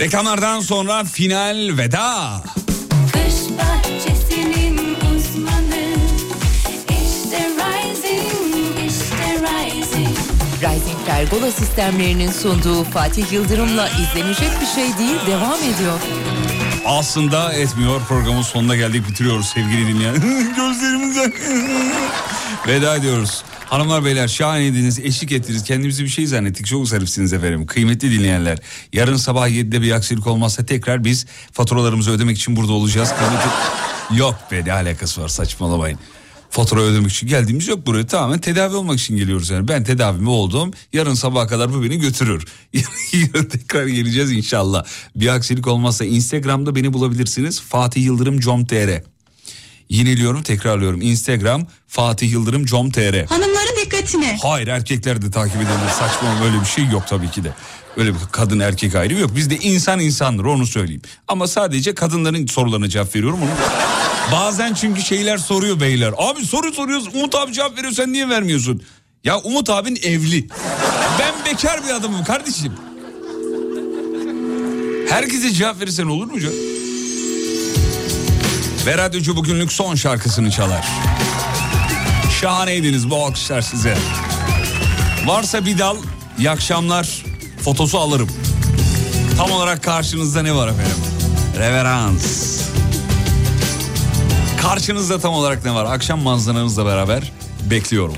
[0.00, 2.40] Reklamlardan sonra final veda.
[3.12, 4.11] Kış bahçesinin
[10.62, 15.98] Rising Pergola sistemlerinin sunduğu Fatih Yıldırım'la izlenecek bir şey değil devam ediyor.
[16.86, 18.00] Aslında etmiyor.
[18.08, 20.14] Programın sonuna geldik bitiriyoruz sevgili dinleyen.
[20.56, 21.32] Gözlerimizden
[22.66, 23.44] veda ediyoruz.
[23.66, 25.64] Hanımlar beyler şahaneydiniz, eşlik ettiniz.
[25.64, 26.66] Kendimizi bir şey zannettik.
[26.66, 27.66] Çok zarifsiniz efendim.
[27.66, 28.58] Kıymetli dinleyenler.
[28.92, 33.12] Yarın sabah 7'de bir aksilik olmazsa tekrar biz faturalarımızı ödemek için burada olacağız.
[34.14, 35.98] Yok be ne alakası var saçmalamayın.
[36.52, 38.06] Fatura ödemek için geldiğimiz yok buraya.
[38.06, 39.68] Tamamen tedavi olmak için geliyoruz yani.
[39.68, 40.70] Ben tedavimi oldum.
[40.92, 42.44] Yarın sabaha kadar bu beni götürür.
[43.12, 44.84] Yarın tekrar geleceğiz inşallah.
[45.16, 47.60] Bir aksilik olmazsa Instagram'da beni bulabilirsiniz.
[47.60, 49.02] Fatih Yıldırım com.tr
[49.88, 51.00] Yineliyorum tekrarlıyorum.
[51.00, 54.38] Instagram Fatih Yıldırım com.tr Hanımların dikkatine.
[54.42, 55.90] Hayır erkekler de takip edilir.
[55.98, 57.52] Saçma öyle bir şey yok tabii ki de.
[57.96, 59.36] Öyle bir kadın erkek ayrımı yok.
[59.36, 61.02] Bizde insan insandır onu söyleyeyim.
[61.28, 63.38] Ama sadece kadınların sorularına cevap veriyorum.
[63.42, 63.50] Onu...
[64.32, 66.14] Bazen çünkü şeyler soruyor beyler.
[66.18, 68.82] Abi soru soruyoruz Umut abi cevap veriyor sen niye vermiyorsun?
[69.24, 70.48] Ya Umut abin evli.
[71.18, 72.72] Ben bekar bir adamım kardeşim.
[75.08, 76.54] Herkese cevap verirsen olur mu canım?
[78.86, 80.86] Ve radyocu bugünlük son şarkısını çalar.
[82.40, 83.96] Şahaneydiniz bu alkışlar size.
[85.26, 85.96] Varsa bir dal
[86.38, 87.24] iyi akşamlar
[87.64, 88.28] fotosu alırım.
[89.36, 90.96] Tam olarak karşınızda ne var efendim?
[91.58, 92.61] Reverans.
[94.62, 95.84] Karşınızda tam olarak ne var?
[95.84, 97.32] Akşam manzaranızla beraber
[97.70, 98.14] bekliyorum.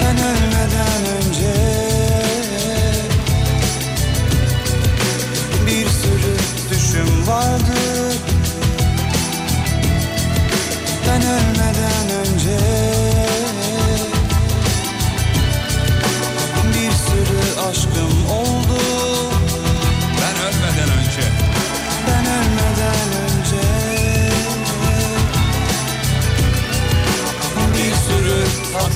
[0.00, 1.11] Ben ölmeden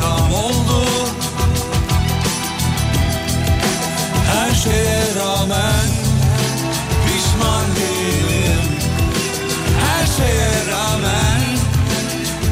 [0.07, 0.85] hatam oldu.
[4.33, 5.89] Her şeye rağmen
[7.07, 8.63] pişman değilim.
[9.81, 11.43] Her şeye rağmen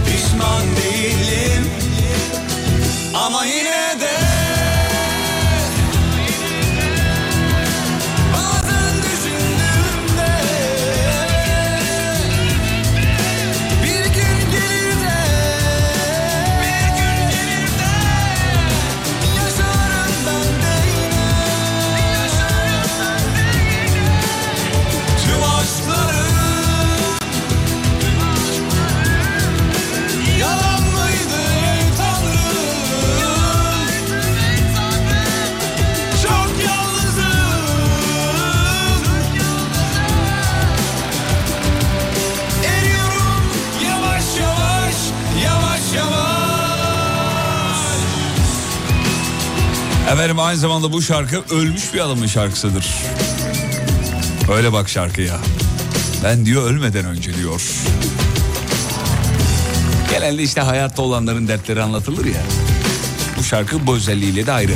[0.06, 1.70] pişman değilim.
[3.14, 4.23] Ama yine de
[50.14, 52.86] Efendim aynı zamanda bu şarkı ölmüş bir adamın şarkısıdır.
[54.52, 55.36] Öyle bak şarkıya.
[56.24, 57.62] Ben diyor ölmeden önce diyor.
[60.10, 62.40] Genelde işte hayatta olanların dertleri anlatılır ya.
[63.38, 64.72] Bu şarkı bu özelliğiyle de ayrı.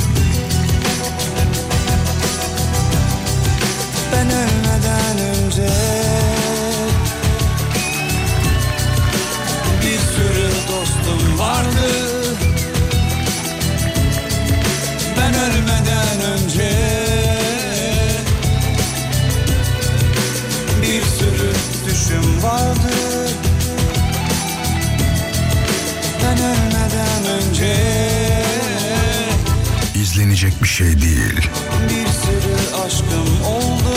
[30.39, 31.49] İzlenecek bir şey değil.
[31.89, 33.88] Bir sürü aşkım oldu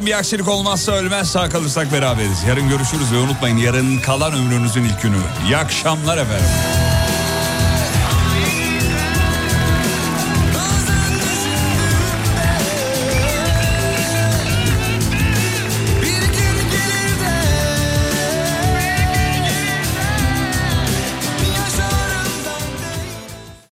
[0.00, 2.44] Yarın bir aksilik olmazsa ölmez sağ kalırsak beraberiz.
[2.48, 5.16] Yarın görüşürüz ve unutmayın yarın kalan ömrünüzün ilk günü.
[5.46, 6.79] İyi akşamlar efendim.